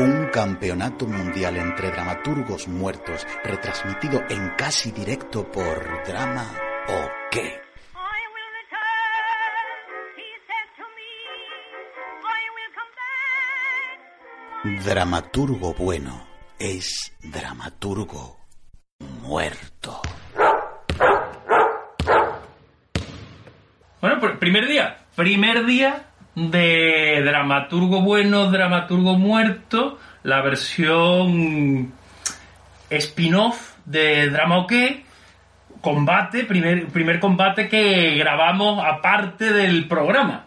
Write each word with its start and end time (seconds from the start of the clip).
Un 0.00 0.28
campeonato 0.32 1.06
mundial 1.06 1.58
entre 1.58 1.90
dramaturgos 1.90 2.66
muertos 2.68 3.26
retransmitido 3.44 4.22
en 4.30 4.48
casi 4.56 4.92
directo 4.92 5.44
por 5.52 6.02
Drama 6.06 6.50
o 6.88 7.10
qué. 7.30 7.60
Dramaturgo 14.82 15.74
Bueno 15.74 16.26
es 16.58 17.12
Dramaturgo 17.20 18.38
Muerto. 19.20 20.00
Bueno, 24.00 24.18
pues 24.18 24.38
primer 24.38 24.66
día. 24.66 25.06
Primer 25.14 25.66
día 25.66 26.09
de 26.48 27.22
Dramaturgo 27.22 28.00
Bueno, 28.00 28.50
Dramaturgo 28.50 29.18
Muerto, 29.18 29.98
la 30.22 30.40
versión 30.40 31.92
spin-off 32.88 33.74
de 33.84 34.30
Drama 34.30 34.58
o 34.58 34.66
qué, 34.66 35.04
combate, 35.80 36.44
primer, 36.44 36.86
primer 36.86 37.20
combate 37.20 37.68
que 37.68 38.14
grabamos 38.16 38.82
aparte 38.84 39.52
del 39.52 39.86
programa. 39.86 40.46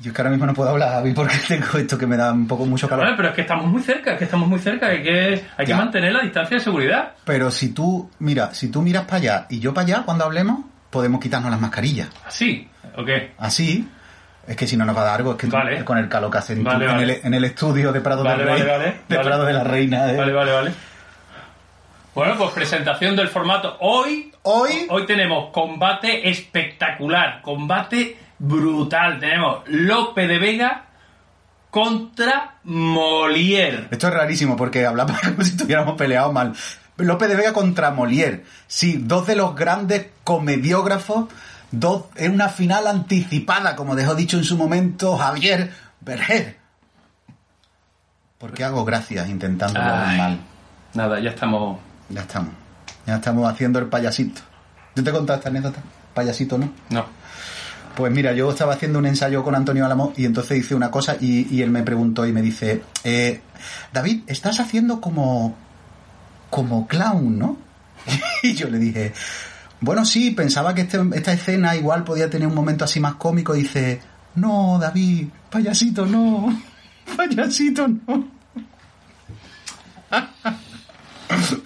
Yo 0.00 0.10
es 0.10 0.14
que 0.14 0.22
ahora 0.22 0.30
mismo 0.30 0.46
no 0.46 0.54
puedo 0.54 0.70
hablar, 0.70 0.90
Javi, 0.90 1.12
porque 1.12 1.36
tengo 1.48 1.78
esto 1.78 1.98
que 1.98 2.06
me 2.06 2.16
da 2.16 2.32
un 2.32 2.46
poco 2.46 2.66
mucho 2.66 2.88
calor. 2.88 3.14
Pero 3.16 3.30
es 3.30 3.34
que 3.34 3.40
estamos 3.40 3.66
muy 3.66 3.82
cerca, 3.82 4.12
es 4.12 4.18
que 4.18 4.24
estamos 4.24 4.48
muy 4.48 4.58
cerca, 4.58 4.88
hay 4.88 5.02
que, 5.02 5.44
hay 5.56 5.66
que 5.66 5.74
mantener 5.74 6.12
la 6.12 6.20
distancia 6.20 6.58
de 6.58 6.62
seguridad. 6.62 7.14
Pero 7.24 7.50
si 7.50 7.70
tú, 7.70 8.10
mira, 8.18 8.54
si 8.54 8.70
tú 8.70 8.82
miras 8.82 9.04
para 9.06 9.16
allá 9.16 9.46
y 9.48 9.58
yo 9.58 9.74
para 9.74 9.86
allá, 9.86 10.02
cuando 10.04 10.24
hablemos, 10.24 10.60
podemos 10.90 11.20
quitarnos 11.20 11.50
las 11.50 11.60
mascarillas. 11.60 12.08
¿Así? 12.24 12.68
¿O 12.96 13.04
qué? 13.04 13.32
Así, 13.38 13.88
es 14.48 14.56
que 14.56 14.66
si 14.66 14.76
no 14.76 14.84
nos 14.84 14.96
va 14.96 15.02
a 15.02 15.04
dar 15.04 15.14
algo, 15.16 15.32
es 15.32 15.36
que 15.38 15.46
tú- 15.46 15.52
Vale. 15.56 15.84
con 15.84 15.98
el 15.98 16.08
calor 16.08 16.30
que 16.30 16.38
hace 16.38 16.52
en, 16.54 16.60
tu- 16.60 16.70
Vale, 16.70 16.84
en 16.86 16.90
vale. 16.92 17.02
el, 17.14 17.20
en 17.26 17.34
el 17.34 17.44
estudio 17.44 17.92
de 17.92 18.00
Prado 18.00 18.24
del 18.24 18.38
Rey, 18.38 18.62
de. 19.08 19.18
Prado 19.18 19.44
de 19.44 19.52
la 19.52 19.64
Reina. 19.64 20.12
eh. 20.12 20.16
Vale, 20.16 20.32
vale, 20.32 20.52
vale. 20.52 20.72
Bueno, 22.14 22.34
pues 22.36 22.50
presentación 22.50 23.14
del 23.14 23.28
formato. 23.28 23.76
Hoy, 23.80 24.32
Hoy, 24.42 24.86
hoy 24.88 25.06
tenemos 25.06 25.50
combate 25.52 26.28
espectacular, 26.28 27.42
combate 27.42 28.16
brutal. 28.38 29.20
Tenemos 29.20 29.60
Lope 29.66 30.26
de 30.26 30.38
Vega 30.38 30.84
contra 31.70 32.54
Molière. 32.64 33.88
esto 33.90 34.08
es 34.08 34.14
rarísimo 34.14 34.56
porque 34.56 34.86
hablamos 34.86 35.20
como 35.20 35.44
si 35.44 35.50
estuviéramos 35.50 35.96
peleados 35.96 36.32
mal. 36.32 36.54
López 36.96 37.28
de 37.28 37.36
Vega 37.36 37.52
contra 37.52 37.92
Molière. 37.92 38.42
Sí, 38.66 38.98
dos 39.00 39.26
de 39.26 39.36
los 39.36 39.54
grandes 39.54 40.06
comediógrafos, 40.24 41.26
dos 41.70 42.04
en 42.16 42.32
una 42.32 42.48
final 42.48 42.86
anticipada, 42.86 43.76
como 43.76 43.94
dejó 43.94 44.14
dicho 44.14 44.36
en 44.36 44.44
su 44.44 44.56
momento 44.56 45.16
Javier 45.16 45.70
Berger. 46.00 46.56
¿Por 48.38 48.52
qué 48.52 48.64
hago 48.64 48.84
gracias 48.84 49.28
intentando 49.28 49.80
mal? 49.80 50.38
Nada, 50.94 51.20
ya 51.20 51.30
estamos. 51.30 51.78
Ya 52.08 52.20
estamos. 52.22 52.54
Ya 53.06 53.16
estamos 53.16 53.50
haciendo 53.50 53.78
el 53.78 53.86
payasito. 53.86 54.40
¿Yo 54.94 55.02
te 55.02 55.10
he 55.10 55.12
contado 55.12 55.38
esta 55.38 55.48
anécdota? 55.48 55.80
Payasito, 56.14 56.56
¿no? 56.56 56.72
No. 56.90 57.04
Pues 57.96 58.12
mira, 58.12 58.32
yo 58.32 58.50
estaba 58.50 58.74
haciendo 58.74 59.00
un 59.00 59.06
ensayo 59.06 59.42
con 59.42 59.56
Antonio 59.56 59.84
Álamo 59.84 60.12
y 60.16 60.24
entonces 60.24 60.58
hice 60.58 60.76
una 60.76 60.90
cosa 60.90 61.16
y, 61.20 61.52
y 61.52 61.62
él 61.62 61.70
me 61.70 61.82
preguntó 61.82 62.26
y 62.26 62.32
me 62.32 62.42
dice, 62.42 62.82
eh, 63.02 63.40
David, 63.92 64.22
estás 64.28 64.60
haciendo 64.60 65.00
como, 65.00 65.56
como 66.48 66.86
clown, 66.86 67.38
¿no? 67.38 67.58
y 68.44 68.54
yo 68.54 68.68
le 68.68 68.78
dije, 68.78 69.12
bueno, 69.80 70.04
sí, 70.04 70.30
pensaba 70.32 70.74
que 70.74 70.82
este- 70.82 71.00
esta 71.14 71.32
escena 71.32 71.76
igual 71.76 72.04
podía 72.04 72.28
tener 72.30 72.48
un 72.48 72.54
momento 72.54 72.84
así 72.84 73.00
más 73.00 73.14
cómico. 73.14 73.54
Y 73.56 73.62
dice, 73.62 74.00
no, 74.34 74.78
David, 74.80 75.28
payasito, 75.50 76.04
no, 76.06 76.48
payasito, 77.16 77.86
no. 77.88 78.28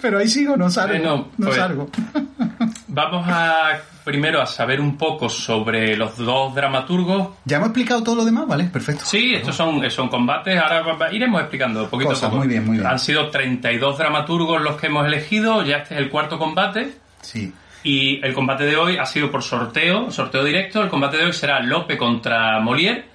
Pero 0.01 0.19
ahí 0.19 0.27
sigo, 0.27 0.57
no 0.57 0.69
salgo, 0.69 1.29
no 1.37 1.45
pues- 1.47 1.55
salgo. 1.57 1.89
Vamos 2.87 3.25
a 3.27 3.79
primero 4.03 4.39
a 4.41 4.45
saber 4.45 4.79
un 4.79 4.97
poco 4.97 5.29
sobre 5.29 5.95
los 5.97 6.15
dos 6.17 6.53
dramaturgos. 6.53 7.29
Ya 7.45 7.57
hemos 7.57 7.69
explicado 7.69 8.03
todo 8.03 8.15
lo 8.17 8.25
demás, 8.25 8.45
¿vale? 8.45 8.65
Perfecto. 8.65 9.03
Sí, 9.05 9.33
estos 9.33 9.55
son, 9.55 9.89
son 9.89 10.09
combates. 10.09 10.59
Ahora 10.61 11.09
iremos 11.11 11.41
explicando 11.41 11.89
poquito 11.89 12.09
Cosas, 12.09 12.25
a 12.25 12.27
poco. 12.27 12.39
muy 12.39 12.47
bien, 12.49 12.65
muy 12.65 12.77
bien. 12.77 12.85
Han 12.87 12.99
sido 12.99 13.29
32 13.31 13.97
dramaturgos 13.97 14.61
los 14.61 14.75
que 14.79 14.87
hemos 14.87 15.07
elegido. 15.07 15.63
Ya 15.65 15.77
este 15.77 15.95
es 15.95 16.01
el 16.01 16.09
cuarto 16.11 16.37
combate. 16.37 16.93
Sí. 17.21 17.51
Y 17.83 18.25
el 18.25 18.33
combate 18.33 18.63
de 18.63 18.77
hoy 18.77 18.97
ha 18.97 19.05
sido 19.05 19.29
por 19.29 19.43
sorteo, 19.43 20.09
sorteo 20.09 20.43
directo. 20.43 20.81
El 20.81 20.89
combate 20.89 21.17
de 21.17 21.25
hoy 21.25 21.33
será 21.33 21.59
Lope 21.59 21.97
contra 21.97 22.59
Molière. 22.61 23.05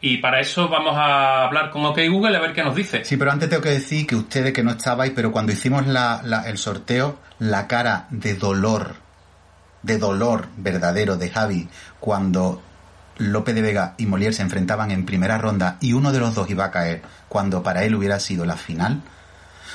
Y 0.00 0.18
para 0.18 0.38
eso 0.38 0.68
vamos 0.68 0.94
a 0.96 1.44
hablar 1.44 1.70
con 1.70 1.84
OK 1.86 1.98
Google 2.10 2.36
a 2.36 2.40
ver 2.40 2.52
qué 2.52 2.62
nos 2.62 2.76
dice. 2.76 3.04
Sí, 3.04 3.16
pero 3.16 3.32
antes 3.32 3.48
tengo 3.48 3.62
que 3.62 3.70
decir 3.70 4.06
que 4.06 4.14
ustedes 4.14 4.52
que 4.52 4.62
no 4.62 4.72
estabais, 4.72 5.12
pero 5.16 5.32
cuando 5.32 5.50
hicimos 5.50 5.86
la, 5.86 6.44
el 6.46 6.58
sorteo, 6.58 7.18
la 7.38 7.66
cara 7.66 8.06
de 8.10 8.34
dolor, 8.34 8.96
de 9.82 9.98
dolor 9.98 10.46
verdadero 10.58 11.16
de 11.16 11.30
Javi, 11.30 11.68
cuando 12.00 12.62
Lope 13.16 13.54
de 13.54 13.62
Vega 13.62 13.94
y 13.96 14.06
Molière 14.06 14.32
se 14.32 14.42
enfrentaban 14.42 14.90
en 14.90 15.06
primera 15.06 15.38
ronda 15.38 15.78
y 15.80 15.94
uno 15.94 16.12
de 16.12 16.20
los 16.20 16.34
dos 16.34 16.50
iba 16.50 16.66
a 16.66 16.70
caer, 16.70 17.02
cuando 17.28 17.62
para 17.62 17.82
él 17.84 17.94
hubiera 17.94 18.20
sido 18.20 18.44
la 18.44 18.56
final, 18.56 19.00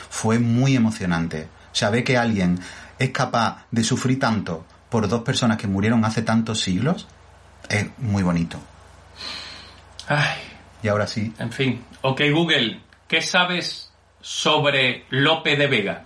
fue 0.09 0.39
muy 0.39 0.75
emocionante. 0.75 1.47
O 1.71 1.75
sea, 1.75 1.89
ve 1.89 2.03
que 2.03 2.17
alguien 2.17 2.59
es 2.99 3.09
capaz 3.11 3.65
de 3.71 3.83
sufrir 3.83 4.19
tanto 4.19 4.65
por 4.89 5.07
dos 5.07 5.21
personas 5.23 5.57
que 5.57 5.67
murieron 5.67 6.03
hace 6.05 6.21
tantos 6.21 6.59
siglos, 6.59 7.07
es 7.69 7.87
muy 7.97 8.23
bonito. 8.23 8.59
Ay, 10.07 10.37
Y 10.83 10.87
ahora 10.87 11.07
sí, 11.07 11.33
en 11.39 11.51
fin. 11.51 11.83
OK 12.01 12.21
Google, 12.33 12.81
¿qué 13.07 13.21
sabes 13.21 13.91
sobre 14.21 15.05
Lope 15.09 15.55
de 15.55 15.67
Vega? 15.67 16.05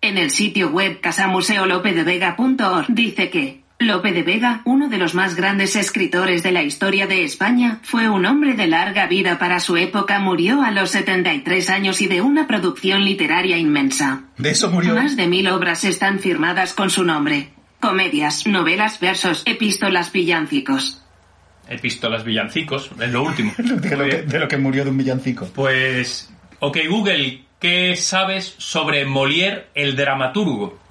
En 0.00 0.18
el 0.18 0.30
sitio 0.30 0.70
web 0.70 1.00
casamuseolopedevega.org 1.00 2.86
dice 2.88 3.30
que 3.30 3.63
Lope 3.84 4.12
de 4.12 4.22
Vega, 4.22 4.62
uno 4.64 4.88
de 4.88 4.98
los 4.98 5.14
más 5.14 5.36
grandes 5.36 5.76
escritores 5.76 6.42
de 6.42 6.52
la 6.52 6.62
historia 6.62 7.06
de 7.06 7.24
España, 7.24 7.78
fue 7.82 8.08
un 8.08 8.26
hombre 8.26 8.54
de 8.54 8.66
larga 8.66 9.06
vida 9.06 9.38
para 9.38 9.60
su 9.60 9.76
época, 9.76 10.18
murió 10.18 10.62
a 10.62 10.70
los 10.70 10.90
73 10.90 11.70
años 11.70 12.00
y 12.00 12.06
de 12.06 12.20
una 12.20 12.46
producción 12.46 13.04
literaria 13.04 13.58
inmensa. 13.58 14.24
de 14.38 14.50
eso 14.50 14.70
murió. 14.70 14.94
Más 14.94 15.16
de 15.16 15.26
mil 15.26 15.48
obras 15.48 15.84
están 15.84 16.18
firmadas 16.18 16.72
con 16.72 16.90
su 16.90 17.04
nombre. 17.04 17.50
Comedias, 17.80 18.46
novelas, 18.46 18.98
versos, 18.98 19.42
epístolas, 19.44 20.10
villancicos. 20.10 21.02
Epístolas 21.68 22.24
villancicos, 22.24 22.90
es 23.00 23.10
lo 23.10 23.22
último. 23.22 23.52
de, 23.58 23.64
lo 23.68 23.80
que, 23.80 23.96
Muy 23.96 24.06
bien. 24.06 24.28
de 24.28 24.38
lo 24.38 24.48
que 24.48 24.56
murió 24.56 24.84
de 24.84 24.90
un 24.90 24.98
villancico. 24.98 25.46
Pues, 25.54 26.32
ok 26.60 26.78
Google, 26.88 27.44
¿qué 27.60 27.94
sabes 27.96 28.54
sobre 28.58 29.06
Molière 29.06 29.66
el 29.74 29.96
dramaturgo? 29.96 30.83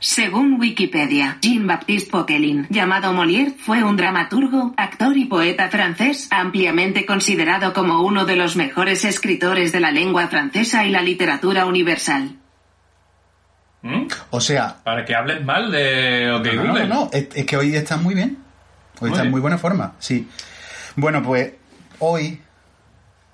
Según 0.00 0.60
Wikipedia, 0.60 1.38
Jean-Baptiste 1.40 2.10
Poquelin, 2.10 2.68
llamado 2.70 3.12
Molière, 3.12 3.52
fue 3.58 3.82
un 3.82 3.96
dramaturgo, 3.96 4.72
actor 4.76 5.16
y 5.16 5.24
poeta 5.24 5.68
francés, 5.70 6.28
ampliamente 6.30 7.04
considerado 7.04 7.72
como 7.72 8.02
uno 8.02 8.24
de 8.24 8.36
los 8.36 8.54
mejores 8.54 9.04
escritores 9.04 9.72
de 9.72 9.80
la 9.80 9.90
lengua 9.90 10.28
francesa 10.28 10.84
y 10.84 10.90
la 10.90 11.02
literatura 11.02 11.66
universal. 11.66 12.36
¿Mm? 13.82 14.06
O 14.30 14.40
sea, 14.40 14.76
Para 14.84 15.04
que 15.04 15.16
hables 15.16 15.44
mal 15.44 15.72
de 15.72 16.30
OK 16.30 16.46
no, 16.54 16.64
no, 16.64 16.72
no, 16.74 16.86
no, 16.86 17.10
es, 17.12 17.28
es 17.34 17.44
que 17.44 17.56
hoy 17.56 17.74
estás 17.74 18.00
muy 18.00 18.14
bien. 18.14 18.38
Hoy 19.00 19.10
estás 19.10 19.26
en 19.26 19.32
muy 19.32 19.40
buena 19.40 19.58
forma, 19.58 19.94
sí. 19.98 20.28
Bueno, 20.94 21.24
pues 21.24 21.54
hoy 21.98 22.40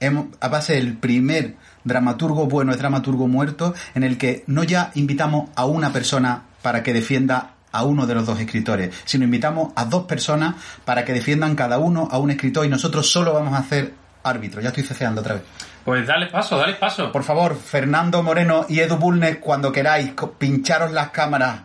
hemos, 0.00 0.28
va 0.42 0.58
a 0.58 0.62
ser 0.62 0.78
el 0.78 0.96
primer 0.96 1.56
dramaturgo 1.84 2.46
bueno 2.46 2.72
es 2.72 2.78
dramaturgo 2.78 3.28
muerto 3.28 3.74
en 3.94 4.02
el 4.02 4.16
que 4.16 4.44
no 4.46 4.64
ya 4.64 4.90
invitamos 4.94 5.50
a 5.54 5.66
una 5.66 5.92
persona 5.92 6.44
para 6.64 6.82
que 6.82 6.94
defienda 6.94 7.50
a 7.72 7.84
uno 7.84 8.06
de 8.06 8.14
los 8.14 8.24
dos 8.24 8.40
escritores, 8.40 9.02
sino 9.04 9.24
invitamos 9.24 9.72
a 9.76 9.84
dos 9.84 10.04
personas 10.04 10.54
para 10.86 11.04
que 11.04 11.12
defiendan 11.12 11.54
cada 11.54 11.76
uno 11.78 12.08
a 12.10 12.16
un 12.16 12.30
escritor 12.30 12.64
y 12.64 12.70
nosotros 12.70 13.10
solo 13.10 13.34
vamos 13.34 13.52
a 13.52 13.58
hacer 13.58 13.92
árbitro. 14.22 14.62
Ya 14.62 14.68
estoy 14.68 14.82
ceceando 14.84 15.20
otra 15.20 15.34
vez. 15.34 15.42
Pues 15.84 16.06
dale 16.06 16.28
paso, 16.28 16.56
dale 16.56 16.72
paso. 16.76 17.12
Por 17.12 17.22
favor, 17.22 17.54
Fernando 17.54 18.22
Moreno 18.22 18.64
y 18.70 18.80
Edu 18.80 18.96
Bulnes, 18.96 19.36
cuando 19.36 19.70
queráis, 19.70 20.12
pincharos 20.38 20.90
las 20.92 21.10
cámaras 21.10 21.60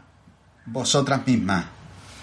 vosotras 0.65 1.25
mismas. 1.25 1.63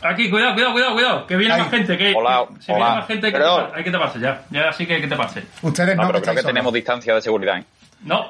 Aquí, 0.03 0.29
cuidado, 0.29 0.53
cuidado, 0.53 0.73
cuidado, 0.75 0.93
cuidado. 0.93 1.27
Que 1.27 1.37
viene 1.37 1.57
más 1.57 1.71
gente. 1.71 1.97
Que, 1.97 2.13
Hola, 2.15 2.45
que- 2.55 2.61
si 2.61 2.67
viene 2.73 2.83
hola. 2.85 2.95
más 2.97 3.07
gente, 3.07 3.27
hay 3.29 3.33
que, 3.33 3.39
Perdón. 3.39 3.71
hay 3.75 3.85
que 3.85 3.91
taparse 3.91 4.21
ya. 4.21 4.43
Ya 4.51 4.73
sí 4.75 4.87
que 4.87 4.95
hay 4.97 5.01
que 5.01 5.09
taparse. 5.09 5.47
Ustedes 5.63 5.97
no, 5.97 6.03
No, 6.03 6.09
pero 6.09 6.21
creo 6.23 6.35
que 6.35 6.43
tenemos 6.43 6.73
distancia 6.75 7.15
de 7.15 7.23
seguridad. 7.23 7.57
¿eh? 7.59 7.65
No. 8.03 8.27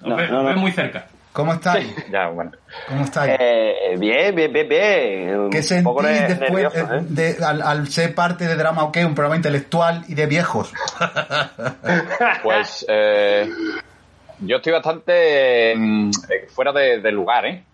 No, 0.00 0.16
no, 0.16 0.42
no. 0.42 0.56
muy 0.56 0.72
cerca. 0.72 1.06
¿Cómo 1.32 1.54
estáis? 1.54 1.94
Ya, 2.10 2.28
bueno. 2.28 2.50
¿Cómo 2.86 3.04
estáis? 3.04 3.36
Eh, 3.40 3.96
bien, 3.98 4.34
bien, 4.34 4.52
bien, 4.52 4.68
bien. 4.68 5.50
¿Qué 5.50 5.62
sentís 5.62 5.94
después 6.28 6.40
nervioso, 6.40 6.76
eh, 6.76 6.98
¿eh? 6.98 7.04
de- 7.08 7.44
al, 7.44 7.62
al 7.62 7.88
ser 7.88 8.14
parte 8.14 8.46
de 8.46 8.54
Drama 8.54 8.84
OK, 8.84 8.98
un 9.06 9.14
programa 9.14 9.36
intelectual 9.36 10.04
y 10.08 10.14
de 10.14 10.26
viejos? 10.26 10.72
Pues 12.42 12.84
eh, 12.88 13.48
yo 14.40 14.56
estoy 14.56 14.72
bastante 14.72 15.74
mm, 15.76 16.10
eh, 16.28 16.46
fuera 16.48 16.72
de, 16.72 17.00
de 17.00 17.12
lugar, 17.12 17.46
¿eh? 17.46 17.64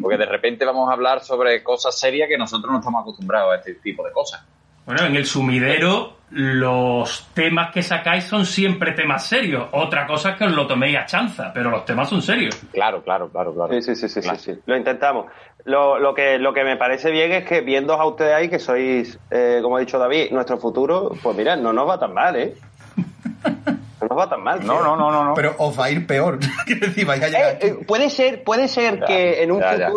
Porque 0.00 0.16
de 0.16 0.26
repente 0.26 0.64
vamos 0.64 0.88
a 0.88 0.92
hablar 0.94 1.22
sobre 1.22 1.62
cosas 1.62 1.98
serias 1.98 2.28
que 2.28 2.38
nosotros 2.38 2.70
no 2.72 2.78
estamos 2.78 3.02
acostumbrados 3.02 3.52
a 3.52 3.56
este 3.56 3.74
tipo 3.74 4.04
de 4.04 4.12
cosas. 4.12 4.42
Bueno, 4.86 5.04
en 5.04 5.16
el 5.16 5.26
sumidero 5.26 6.14
los 6.30 7.28
temas 7.34 7.72
que 7.72 7.82
sacáis 7.82 8.24
son 8.24 8.46
siempre 8.46 8.92
temas 8.92 9.26
serios. 9.26 9.68
Otra 9.72 10.06
cosa 10.06 10.30
es 10.30 10.36
que 10.36 10.44
os 10.44 10.52
lo 10.52 10.66
toméis 10.66 10.96
a 10.96 11.06
chanza, 11.06 11.52
pero 11.52 11.70
los 11.70 11.84
temas 11.84 12.08
son 12.08 12.20
serios. 12.22 12.56
Claro, 12.72 13.02
claro, 13.02 13.28
claro, 13.30 13.54
claro. 13.54 13.72
Sí, 13.74 13.82
sí, 13.82 13.94
sí, 13.94 14.08
sí, 14.08 14.20
Claro. 14.20 14.38
sí, 14.38 14.54
sí. 14.54 14.60
Lo 14.66 14.76
intentamos. 14.76 15.26
Lo, 15.64 15.98
lo, 15.98 16.14
que, 16.14 16.38
lo 16.38 16.52
que 16.52 16.62
me 16.64 16.76
parece 16.76 17.10
bien 17.10 17.32
es 17.32 17.44
que 17.44 17.60
viendo 17.60 17.94
a 17.94 18.06
ustedes 18.06 18.34
ahí, 18.34 18.48
que 18.48 18.58
sois, 18.58 19.18
eh, 19.30 19.58
como 19.62 19.76
ha 19.76 19.80
dicho 19.80 19.98
David, 19.98 20.30
nuestro 20.30 20.58
futuro, 20.58 21.10
pues 21.22 21.36
mira, 21.36 21.56
no 21.56 21.72
nos 21.72 21.88
va 21.88 21.98
tan 21.98 22.14
mal, 22.14 22.36
¿eh? 22.36 22.54
No 24.00 24.08
nos 24.08 24.18
va 24.18 24.28
tan 24.28 24.42
mal. 24.42 24.64
No, 24.64 24.82
no, 24.84 24.94
no, 24.94 25.10
no. 25.10 25.24
no. 25.24 25.34
Pero 25.34 25.54
os 25.58 25.78
va 25.78 25.86
a 25.86 25.90
ir 25.90 26.06
peor. 26.06 26.38
Decir, 26.66 27.06
vais 27.06 27.22
a 27.22 27.26
llegar 27.28 27.52
Eh, 27.54 27.58
eh, 27.62 27.84
puede 27.86 28.10
ser, 28.10 28.44
puede 28.44 28.68
ser 28.68 29.00
Ya, 29.00 29.06
que 29.06 29.42
en 29.42 29.50
un 29.50 29.60
ya, 29.60 29.74
ya. 29.76 29.90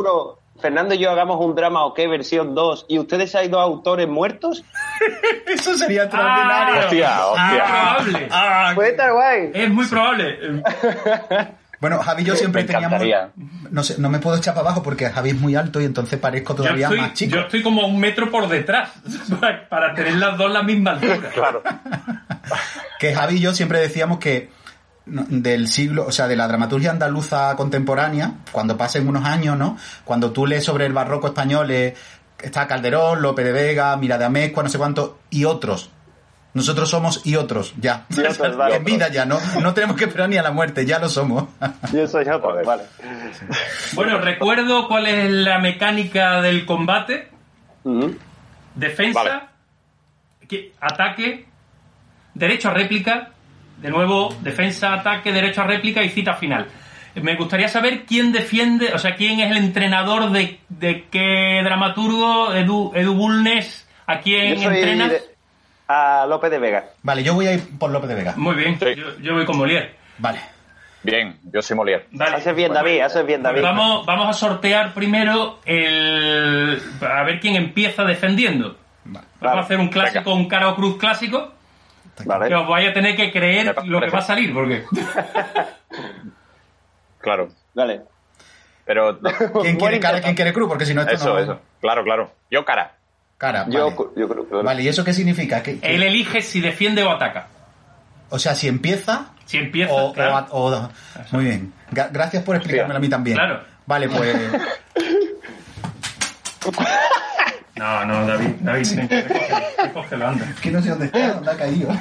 Fernando 0.59 0.93
y 0.95 0.99
yo 0.99 1.11
hagamos 1.11 1.43
un 1.43 1.55
drama 1.55 1.85
o 1.85 1.93
qué 1.93 2.07
versión 2.07 2.55
2 2.55 2.85
y 2.87 2.99
ustedes 2.99 3.33
hay 3.35 3.47
dos 3.47 3.61
autores 3.61 4.07
muertos. 4.07 4.63
Eso 5.47 5.77
sería 5.77 6.03
extraordinario. 6.03 6.81
Hostia, 6.81 7.25
hostia. 7.25 7.57
Es 7.57 7.63
probable. 7.63 8.27
Ah, 8.31 8.71
Puede 8.75 8.89
estar 8.91 9.11
guay. 9.11 9.51
Es 9.53 9.69
muy 9.69 9.85
probable. 9.85 10.63
Bueno, 11.79 11.99
Javi 11.99 12.23
y 12.23 12.25
yo 12.25 12.35
siempre 12.35 12.63
Me 12.63 12.67
teníamos... 12.67 13.01
No 13.71 13.83
sé, 13.83 13.95
no 13.99 14.09
me 14.09 14.19
puedo 14.19 14.35
echar 14.35 14.53
para 14.53 14.67
abajo 14.67 14.83
porque 14.83 15.09
Javi 15.09 15.29
es 15.29 15.39
muy 15.39 15.55
alto 15.55 15.79
y 15.79 15.85
entonces 15.85 16.19
parezco 16.19 16.53
todavía 16.53 16.87
estoy, 16.87 16.99
más 16.99 17.13
chico. 17.13 17.35
yo 17.37 17.41
estoy 17.43 17.63
como 17.63 17.87
un 17.87 17.99
metro 17.99 18.29
por 18.29 18.49
detrás 18.49 18.91
para, 19.39 19.69
para 19.69 19.93
tener 19.93 20.15
las 20.15 20.37
dos 20.37 20.51
la 20.51 20.61
misma 20.61 20.91
altura. 20.91 21.29
Claro. 21.33 21.63
Que 22.99 23.15
Javi 23.15 23.35
y 23.35 23.39
yo 23.39 23.53
siempre 23.53 23.79
decíamos 23.79 24.19
que 24.19 24.49
del 25.09 25.67
siglo, 25.67 26.05
o 26.07 26.11
sea, 26.11 26.27
de 26.27 26.35
la 26.35 26.47
dramaturgia 26.47 26.91
andaluza 26.91 27.55
contemporánea, 27.55 28.33
cuando 28.51 28.77
pasen 28.77 29.07
unos 29.07 29.25
años, 29.25 29.57
¿no? 29.57 29.77
Cuando 30.05 30.31
tú 30.31 30.45
lees 30.47 30.63
sobre 30.63 30.85
el 30.85 30.93
barroco 30.93 31.27
español, 31.27 31.71
eh, 31.71 31.95
está 32.41 32.67
Calderón, 32.67 33.21
Lope 33.21 33.43
de 33.43 33.51
Vega, 33.51 33.95
Mira 33.97 34.17
de 34.17 34.25
Amezcua, 34.25 34.63
no 34.63 34.69
sé 34.69 34.77
cuánto, 34.77 35.19
y 35.29 35.45
otros. 35.45 35.89
Nosotros 36.51 36.89
somos 36.89 37.21
y 37.25 37.35
otros, 37.35 37.73
ya. 37.79 38.05
Y 38.09 38.21
otros, 38.21 38.57
vale. 38.57 38.77
en 38.77 38.83
vida 38.83 39.09
ya, 39.09 39.23
¿no? 39.25 39.37
No 39.61 39.73
tenemos 39.73 39.95
que 39.95 40.05
esperar 40.05 40.29
ni 40.29 40.37
a 40.37 40.41
la 40.43 40.51
muerte, 40.51 40.85
ya 40.85 40.97
lo 40.99 41.07
somos. 41.09 41.45
Yo 41.93 42.07
soy 42.07 42.23
otro, 42.23 42.41
Joder. 42.51 42.65
vale. 42.65 42.83
Bueno, 43.93 44.19
recuerdo 44.19 44.87
cuál 44.87 45.05
es 45.07 45.29
la 45.31 45.59
mecánica 45.59 46.41
del 46.41 46.65
combate. 46.65 47.29
Defensa, 48.75 49.23
Vale. 49.23 50.71
ataque, 50.79 51.45
derecho 52.33 52.69
a 52.69 52.73
réplica, 52.73 53.31
de 53.81 53.89
nuevo, 53.89 54.35
defensa, 54.41 54.93
ataque, 54.93 55.31
derecho 55.31 55.61
a 55.61 55.65
réplica 55.65 56.03
y 56.03 56.09
cita 56.09 56.33
final. 56.35 56.67
Me 57.15 57.35
gustaría 57.35 57.67
saber 57.67 58.05
quién 58.05 58.31
defiende, 58.31 58.93
o 58.93 58.99
sea, 58.99 59.15
quién 59.15 59.39
es 59.39 59.51
el 59.51 59.57
entrenador 59.57 60.29
de, 60.31 60.59
de 60.69 61.05
qué 61.09 61.61
dramaturgo, 61.63 62.53
Edu, 62.53 62.91
Edu 62.95 63.13
Bulnes, 63.15 63.87
a 64.07 64.19
quién 64.19 64.55
Yo 64.55 64.63
soy 64.69 64.77
entrenas. 64.77 65.09
de- 65.11 65.21
a 65.87 66.25
López 66.29 66.51
de 66.51 66.59
Vega. 66.59 66.85
Vale, 67.01 67.23
yo 67.23 67.33
voy 67.33 67.47
a 67.47 67.53
ir 67.53 67.77
por 67.79 67.89
López 67.89 68.09
de 68.09 68.15
Vega. 68.15 68.33
Muy 68.37 68.55
bien, 68.55 68.77
Sí. 68.79 68.85
yo, 68.95 69.17
yo 69.21 69.33
voy 69.33 69.45
con 69.45 69.57
Molière. 69.57 69.95
Vale. 70.19 70.39
Bien, 71.01 71.39
yo 71.51 71.61
soy 71.63 71.75
Molière. 71.77 72.05
Dale. 72.11 72.35
Haces 72.35 72.55
bien, 72.55 72.71
David, 72.73 72.99
haces 73.01 73.25
bien, 73.25 73.41
David. 73.41 73.61
Vamos, 73.63 74.05
vamos 74.05 74.27
a 74.27 74.33
sortear 74.33 74.93
primero 74.93 75.59
el. 75.65 76.79
A 77.01 77.23
ver 77.23 77.39
quién 77.39 77.55
empieza 77.55 78.03
defendiendo. 78.03 78.77
Vamos 79.05 79.27
Vale. 79.41 79.59
a 79.61 79.63
hacer 79.63 79.79
un 79.79 79.87
clásico, 79.87 80.33
un 80.35 80.47
cara 80.47 80.69
o 80.69 80.75
cruz 80.75 80.97
clásico. 80.97 81.53
Que 82.21 82.25
Vale. 82.27 82.53
os 82.55 82.67
vaya 82.67 82.89
a 82.89 82.93
tener 82.93 83.15
que 83.15 83.31
creer 83.31 83.73
lo 83.85 83.99
que 84.01 84.09
va 84.09 84.19
a 84.19 84.23
salir, 84.23 84.53
porque. 84.53 84.83
Claro. 87.21 87.49
Vale. 87.73 88.01
Pero 88.85 89.19
¿Quién 89.61 89.75
quiere 89.77 89.99
cara, 89.99 90.21
quién 90.21 90.35
quiere 90.35 90.53
cruz? 90.53 90.67
Porque 90.69 90.85
si 90.85 90.93
no, 90.93 91.01
esto 91.01 91.13
eso, 91.15 91.33
no... 91.33 91.39
eso. 91.39 91.59
Claro, 91.81 92.03
claro. 92.03 92.31
Yo 92.49 92.63
cara. 92.65 92.93
Cara, 93.37 93.65
Yo, 93.69 93.91
vale. 93.91 94.09
yo 94.17 94.27
creo 94.29 94.49
que... 94.49 94.55
Vale, 94.55 94.81
¿y 94.83 94.87
eso 94.87 95.03
qué 95.03 95.13
significa? 95.13 95.61
Que, 95.63 95.79
que- 95.79 95.95
Él 95.95 96.03
elige 96.03 96.41
si 96.41 96.59
defiende 96.61 97.03
o 97.03 97.09
ataca. 97.11 97.47
O 98.29 98.37
sea, 98.39 98.53
si 98.55 98.67
empieza 98.67 99.27
Si 99.45 99.57
empieza. 99.57 99.93
o, 99.93 100.13
claro. 100.13 100.47
o- 100.51 100.71
o- 100.75 100.89
Muy 101.31 101.45
bien. 101.45 101.73
Gra- 101.91 102.09
gracias 102.11 102.43
por 102.43 102.55
explicármelo 102.55 102.97
a 102.97 103.01
mí 103.01 103.09
también. 103.09 103.37
Claro. 103.37 103.61
Vale, 103.85 104.09
pues... 104.09 104.35
No, 107.79 108.05
no, 108.05 108.27
David, 108.27 108.55
David, 108.59 108.87
recógelo, 109.81 110.27
anda. 110.27 110.45
que 110.61 110.69
no 110.71 110.81
sé 110.81 110.89
dónde 110.89 111.05
está, 111.05 111.33
dónde 111.33 111.51
ha 111.51 111.57
caído. 111.57 111.89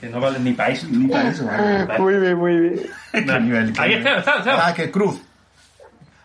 Que 0.00 0.10
no 0.10 0.20
vale 0.20 0.38
ni 0.38 0.52
para 0.52 0.68
eso. 0.70 0.86
Ni 0.90 1.08
para 1.08 1.30
eso, 1.30 1.46
vale. 1.46 1.84
Vale. 1.86 1.98
Muy 1.98 2.14
bien, 2.18 2.36
muy 2.36 2.60
bien. 2.60 2.80
Nivel, 3.46 3.72
qué 3.72 3.80
Ahí 3.80 3.88
nivel. 3.96 4.06
está, 4.06 4.18
está, 4.18 4.38
está. 4.40 4.66
Ah, 4.66 4.74
que 4.74 4.90
cruz. 4.90 5.18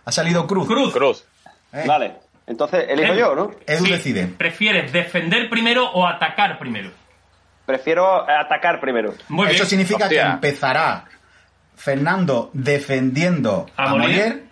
Ha 0.04 0.12
salido 0.12 0.46
cruz. 0.46 0.68
Cruz. 0.68 0.92
Cruz. 0.94 1.24
Eh, 1.72 1.86
Vale. 1.88 2.16
Entonces, 2.46 2.86
elijo 2.90 3.14
Edu. 3.14 3.20
yo, 3.20 3.36
¿no? 3.36 3.52
Edu 3.66 3.86
Sí, 3.86 3.92
decide. 3.92 4.28
¿Prefieres 4.28 4.92
defender 4.92 5.50
primero 5.50 5.90
o 5.92 6.06
atacar 6.06 6.60
primero? 6.60 6.92
Prefiero 7.66 8.30
atacar 8.30 8.82
primero. 8.82 9.14
Muy 9.30 9.46
Eso 9.48 9.54
bien. 9.60 9.68
significa 9.68 10.06
Hostia. 10.06 10.24
que 10.24 10.30
empezará 10.32 11.06
Fernando 11.78 12.50
defendiendo 12.54 13.68
A 13.78 13.84
a, 13.84 13.90
Molière. 13.94 14.00
Molière, 14.00 14.44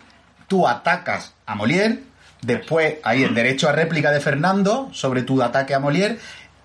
tú 0.46 0.66
atacas 0.66 1.34
a 1.44 1.54
Molière, 1.54 1.98
después 2.42 2.96
hay 3.02 3.24
el 3.24 3.34
derecho 3.34 3.68
a 3.68 3.72
réplica 3.72 4.10
de 4.10 4.20
Fernando 4.20 4.88
sobre 4.92 5.22
tu 5.22 5.42
ataque 5.42 5.74
a 5.74 5.80
Molière, 5.80 6.18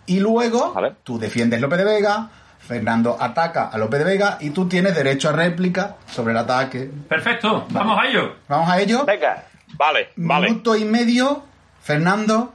y 0.06 0.20
luego 0.20 0.74
tú 1.04 1.18
defiendes 1.18 1.62
Lope 1.62 1.78
de 1.78 1.86
Vega, 1.86 2.30
Fernando 2.60 3.18
ataca 3.20 3.68
a 3.68 3.78
Lope 3.78 3.98
de 3.98 4.04
Vega 4.06 4.38
y 4.40 4.50
tú 4.52 4.68
tienes 4.68 4.96
derecho 4.96 5.30
a 5.30 5.32
réplica 5.34 5.98
sobre 6.10 6.32
el 6.32 6.38
ataque. 6.38 6.90
Perfecto, 7.10 7.66
vamos 7.70 8.00
a 8.02 8.08
ello. 8.08 8.36
Vamos 8.48 8.70
a 8.70 8.80
ello. 8.80 9.06
Venga. 9.06 9.46
Vale, 9.76 10.10
vale. 10.16 10.48
Minuto 10.50 10.76
y 10.76 10.86
medio, 10.86 11.44
Fernando, 11.82 12.54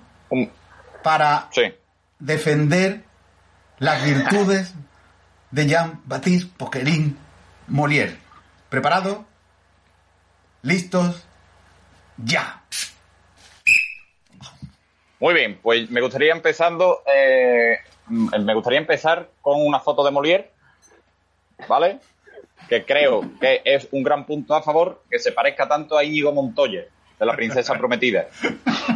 para 1.02 1.48
Sí. 1.50 1.62
defender 2.18 3.04
las 3.78 4.04
virtudes 4.04 4.74
de 5.50 5.66
Jean-Baptiste 5.66 6.52
Poquelin 6.56 7.16
Molière. 7.68 8.16
¿Preparado? 8.68 9.24
¿Listos? 10.62 11.26
¡Ya! 12.18 12.57
Muy 15.20 15.34
bien, 15.34 15.58
pues 15.60 15.90
me 15.90 16.00
gustaría 16.00 16.32
empezando, 16.32 17.02
eh, 17.12 17.78
mm, 18.06 18.44
me 18.44 18.54
gustaría 18.54 18.78
empezar 18.78 19.28
con 19.40 19.60
una 19.60 19.80
foto 19.80 20.04
de 20.04 20.12
Molière, 20.12 20.50
¿vale? 21.68 21.98
Que 22.68 22.84
creo 22.84 23.22
que 23.40 23.60
es 23.64 23.88
un 23.90 24.04
gran 24.04 24.26
punto 24.26 24.54
a 24.54 24.62
favor 24.62 25.02
que 25.10 25.18
se 25.18 25.32
parezca 25.32 25.66
tanto 25.66 25.98
a 25.98 26.04
Íñigo 26.04 26.32
Montoya, 26.32 26.84
de 27.18 27.26
la 27.26 27.34
princesa 27.34 27.74
prometida. 27.78 28.28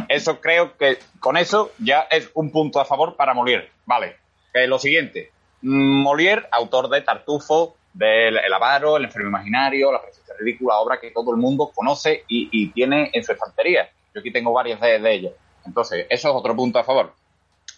Eso 0.07 0.39
creo 0.39 0.77
que 0.77 0.97
con 1.19 1.35
eso 1.35 1.71
ya 1.79 2.07
es 2.09 2.31
un 2.35 2.51
punto 2.51 2.79
a 2.79 2.85
favor 2.85 3.17
para 3.17 3.33
Molière. 3.33 3.69
Vale, 3.85 4.15
que 4.53 4.65
lo 4.67 4.79
siguiente. 4.79 5.31
Mm, 5.61 6.03
Molière, 6.03 6.47
autor 6.51 6.87
de 6.87 7.01
Tartufo, 7.01 7.75
del 7.93 8.37
El 8.37 8.53
Avaro, 8.53 8.95
El 8.95 9.03
Enfermo 9.05 9.27
Imaginario, 9.27 9.91
La 9.91 10.01
Princesa 10.01 10.33
Ridícula, 10.39 10.77
obra 10.77 11.01
que 11.01 11.11
todo 11.11 11.31
el 11.31 11.37
mundo 11.37 11.69
conoce 11.75 12.23
y, 12.29 12.47
y 12.49 12.71
tiene 12.71 13.09
en 13.11 13.23
su 13.25 13.33
estantería. 13.33 13.89
Yo 14.13 14.21
aquí 14.21 14.31
tengo 14.31 14.53
varias 14.53 14.79
de, 14.79 14.99
de 14.99 15.13
ellas. 15.13 15.33
Entonces, 15.65 16.05
eso 16.09 16.29
es 16.29 16.35
otro 16.35 16.55
punto 16.55 16.79
a 16.79 16.83
favor. 16.83 17.13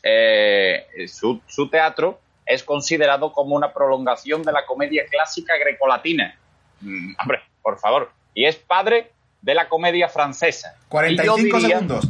Eh, 0.04 0.86
su, 1.08 1.42
su 1.48 1.70
teatro 1.70 2.20
es 2.46 2.64
considerado 2.64 3.32
como 3.34 3.56
una 3.56 3.74
prolongación 3.74 4.44
de 4.44 4.52
la 4.52 4.66
comedia 4.66 5.04
clásica 5.10 5.58
grecolatina. 5.58 6.38
Mm, 6.82 7.14
hombre, 7.22 7.40
por 7.62 7.80
favor. 7.80 8.12
Y 8.34 8.46
es 8.46 8.56
padre 8.56 9.12
de 9.42 9.54
la 9.56 9.68
comedia 9.68 10.08
francesa. 10.10 10.76
Y 10.84 10.90
45 10.90 11.48
yo 11.48 11.58
diría- 11.58 11.80
segundos. 11.80 12.08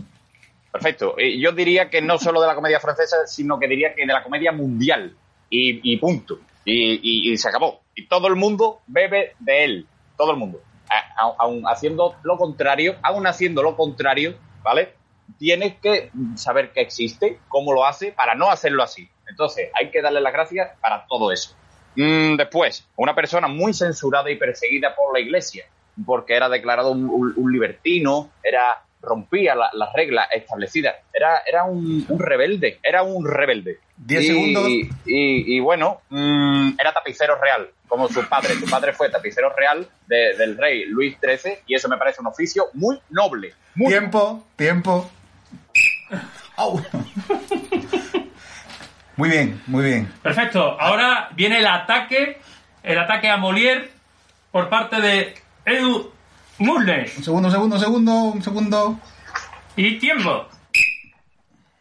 Perfecto. 0.71 1.15
Y 1.17 1.41
yo 1.41 1.53
diría 1.53 1.89
que 1.89 2.01
no 2.01 2.17
solo 2.17 2.41
de 2.41 2.47
la 2.47 2.55
comedia 2.55 2.81
francesa, 2.81 3.25
sino 3.27 3.57
que 3.59 3.67
diría 3.67 3.93
que 3.95 4.01
de 4.05 4.11
la 4.11 4.21
comedia 4.23 4.51
mundial. 4.51 5.15
Y, 5.49 5.93
y 5.93 5.97
punto. 5.97 6.39
Y, 6.65 6.99
y- 7.01 7.31
y 7.31 7.37
se 7.37 7.47
acabó. 7.47 7.81
Y 7.95 8.07
todo 8.07 8.27
el 8.27 8.35
mundo 8.35 8.81
bebe 8.87 9.35
de 9.39 9.63
él. 9.63 9.87
Todo 10.17 10.31
el 10.31 10.37
mundo. 10.37 10.59
Aún 11.39 11.63
haciendo 11.65 12.15
lo 12.23 12.37
contrario, 12.37 12.95
aún 13.03 13.25
haciendo 13.25 13.63
lo 13.63 13.77
contrario, 13.77 14.35
¿vale? 14.63 14.93
Tienes 15.37 15.75
que 15.79 16.11
saber 16.35 16.71
que 16.71 16.81
existe, 16.81 17.39
cómo 17.47 17.73
lo 17.73 17.85
hace, 17.85 18.11
para 18.11 18.35
no 18.35 18.49
hacerlo 18.49 18.83
así. 18.83 19.09
Entonces, 19.27 19.69
hay 19.73 19.89
que 19.91 20.01
darle 20.01 20.21
las 20.21 20.33
gracias 20.33 20.77
para 20.79 21.05
todo 21.07 21.31
eso. 21.31 21.55
Mm, 21.95 22.35
después, 22.37 22.87
una 22.95 23.15
persona 23.15 23.47
muy 23.47 23.73
censurada 23.73 24.29
y 24.29 24.35
perseguida 24.35 24.95
por 24.95 25.13
la 25.13 25.19
iglesia, 25.19 25.65
porque 26.05 26.35
era 26.35 26.49
declarado 26.49 26.91
un, 26.91 27.33
libertino, 27.51 28.31
era 28.43 28.81
rompía 29.01 29.55
la- 29.55 29.69
las 29.73 29.93
reglas 29.93 30.27
establecidas. 30.33 30.95
Era, 31.13 31.41
era 31.47 31.63
un 31.63 32.05
rebelde, 32.19 32.79
era 32.83 33.03
un 33.03 33.25
rebelde. 33.25 33.79
Diez 33.97 34.23
Y- 34.23 34.27
segundos. 34.27 34.67
Y, 35.05 35.55
y 35.55 35.59
bueno, 35.59 36.01
mm, 36.09 36.71
era 36.79 36.93
tapicero 36.93 37.39
real, 37.41 37.69
como 37.87 38.07
su 38.09 38.23
padre. 38.27 38.55
Su 38.55 38.65
padre 38.69 38.93
fue 38.93 39.09
tapicero 39.09 39.53
real 39.55 39.87
de- 40.07 40.35
del 40.37 40.57
rey 40.57 40.85
Luis 40.85 41.17
XIII 41.21 41.59
y 41.67 41.75
eso 41.75 41.87
me 41.89 41.97
parece 41.97 42.21
un 42.21 42.27
oficio 42.27 42.65
muy 42.73 42.99
noble. 43.09 43.53
Muy 43.75 43.87
Tiempo, 43.87 44.45
tiempo. 44.55 45.09
Au. 46.57 46.81
Muy 49.17 49.29
bien, 49.29 49.61
muy 49.67 49.83
bien. 49.85 50.11
Perfecto. 50.21 50.79
Ahora 50.79 51.29
viene 51.35 51.59
el 51.59 51.67
ataque, 51.67 52.39
el 52.83 52.99
ataque 52.99 53.29
a 53.29 53.37
Molière 53.37 53.89
por 54.51 54.67
parte 54.69 54.99
de 55.01 55.35
Edu 55.65 56.11
Mulnes. 56.59 57.17
Un 57.17 57.23
segundo, 57.23 57.47
un 57.47 57.51
segundo, 57.53 57.75
un 57.75 57.81
segundo, 57.81 58.11
un 58.33 58.41
segundo. 58.41 58.99
Y 59.77 59.97
tiempo. 59.99 60.47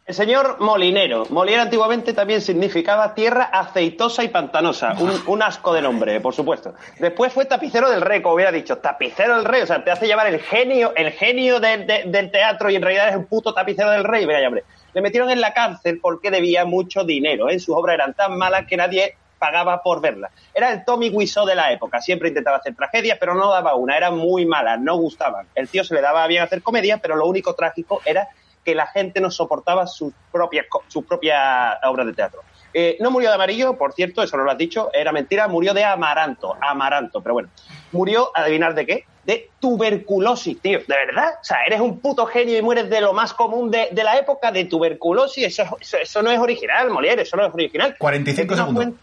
El 0.06 0.14
señor 0.14 0.60
Molinero. 0.60 1.24
Molière 1.30 1.60
antiguamente 1.62 2.12
también 2.12 2.42
significaba 2.42 3.14
tierra 3.14 3.44
aceitosa 3.44 4.22
y 4.22 4.28
pantanosa. 4.28 4.94
Un, 5.00 5.10
un 5.26 5.42
asco 5.42 5.72
de 5.72 5.80
nombre, 5.80 6.20
por 6.20 6.34
supuesto. 6.34 6.74
Después 6.98 7.32
fue 7.32 7.46
tapicero 7.46 7.88
del 7.88 8.02
rey, 8.02 8.20
como 8.20 8.34
hubiera 8.34 8.52
dicho. 8.52 8.76
Tapicero 8.78 9.36
del 9.36 9.46
rey, 9.46 9.62
o 9.62 9.66
sea, 9.66 9.82
te 9.82 9.90
hace 9.90 10.06
llevar 10.06 10.26
el 10.26 10.40
genio, 10.40 10.92
el 10.94 11.10
genio 11.12 11.58
del- 11.58 11.86
de- 11.86 12.02
del 12.04 12.30
teatro 12.30 12.68
y 12.68 12.76
en 12.76 12.82
realidad 12.82 13.08
es 13.08 13.16
un 13.16 13.24
puto 13.24 13.54
tapicero 13.54 13.90
del 13.90 14.04
rey. 14.04 14.26
Venga, 14.26 14.46
hombre. 14.46 14.64
Le 14.92 15.00
metieron 15.00 15.30
en 15.30 15.40
la 15.40 15.54
cárcel 15.54 15.98
porque 16.02 16.30
debía 16.30 16.66
mucho 16.66 17.02
dinero. 17.04 17.48
¿eh? 17.48 17.58
Sus 17.58 17.74
obras 17.74 17.94
eran 17.94 18.12
tan 18.12 18.36
malas 18.36 18.66
que 18.66 18.76
nadie 18.76 19.16
pagaba 19.38 19.82
por 19.82 20.02
verlas. 20.02 20.30
Era 20.52 20.70
el 20.70 20.84
Tommy 20.84 21.08
Wiseau 21.08 21.46
de 21.46 21.54
la 21.54 21.72
época. 21.72 22.02
Siempre 22.02 22.28
intentaba 22.28 22.58
hacer 22.58 22.74
tragedias, 22.76 23.16
pero 23.18 23.34
no 23.34 23.50
daba 23.50 23.74
una. 23.74 23.96
Eran 23.96 24.18
muy 24.18 24.44
malas, 24.44 24.78
no 24.80 24.96
gustaban. 24.96 25.46
El 25.54 25.68
tío 25.70 25.82
se 25.82 25.94
le 25.94 26.02
daba 26.02 26.26
bien 26.26 26.42
hacer 26.42 26.60
comedia, 26.62 26.98
pero 26.98 27.16
lo 27.16 27.26
único 27.26 27.54
trágico 27.54 28.02
era 28.04 28.28
que 28.64 28.74
la 28.74 28.86
gente 28.86 29.20
no 29.20 29.30
soportaba 29.30 29.86
sus 29.86 30.12
propias, 30.32 30.66
sus 30.88 31.04
propias 31.04 31.76
obras 31.84 32.06
de 32.06 32.12
teatro. 32.12 32.42
Eh, 32.72 32.96
no 32.98 33.12
murió 33.12 33.28
de 33.28 33.36
amarillo, 33.36 33.78
por 33.78 33.92
cierto, 33.92 34.22
eso 34.22 34.36
no 34.36 34.42
lo 34.42 34.50
has 34.50 34.58
dicho, 34.58 34.90
era 34.92 35.12
mentira, 35.12 35.46
murió 35.46 35.72
de 35.74 35.84
amaranto, 35.84 36.56
amaranto, 36.60 37.22
pero 37.22 37.34
bueno. 37.34 37.48
Murió, 37.92 38.32
adivinar 38.34 38.74
de 38.74 38.84
qué, 38.84 39.04
de 39.24 39.50
tuberculosis, 39.60 40.60
tío, 40.60 40.80
¿de 40.80 40.96
verdad? 41.06 41.34
O 41.40 41.44
sea, 41.44 41.58
eres 41.64 41.80
un 41.80 42.00
puto 42.00 42.26
genio 42.26 42.58
y 42.58 42.62
mueres 42.62 42.90
de 42.90 43.00
lo 43.00 43.12
más 43.12 43.32
común 43.32 43.70
de, 43.70 43.88
de 43.92 44.02
la 44.02 44.18
época 44.18 44.50
de 44.50 44.64
tuberculosis, 44.64 45.44
eso, 45.44 45.64
eso, 45.80 45.98
eso 45.98 46.22
no 46.22 46.32
es 46.32 46.38
original, 46.40 46.90
Molière, 46.90 47.22
eso 47.22 47.36
no 47.36 47.46
es 47.46 47.54
original. 47.54 47.94
45 47.96 48.56
No 48.56 48.66
segundos. 48.66 48.94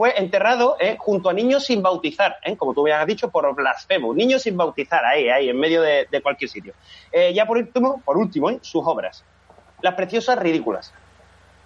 Fue 0.00 0.18
enterrado 0.18 0.78
eh, 0.80 0.96
junto 0.98 1.28
a 1.28 1.34
niños 1.34 1.66
sin 1.66 1.82
bautizar, 1.82 2.38
eh, 2.42 2.56
como 2.56 2.72
tú 2.72 2.86
has 2.86 3.06
dicho, 3.06 3.28
por 3.28 3.54
blasfemo. 3.54 4.14
Niños 4.14 4.40
sin 4.40 4.56
bautizar, 4.56 5.04
ahí, 5.04 5.28
ahí, 5.28 5.50
en 5.50 5.60
medio 5.60 5.82
de, 5.82 6.06
de 6.10 6.22
cualquier 6.22 6.48
sitio. 6.48 6.72
Eh, 7.12 7.34
ya 7.34 7.44
por 7.44 7.58
último, 7.58 8.00
por 8.02 8.16
último 8.16 8.48
eh, 8.48 8.58
sus 8.62 8.82
obras. 8.86 9.22
Las 9.82 9.92
preciosas 9.92 10.38
ridículas. 10.38 10.94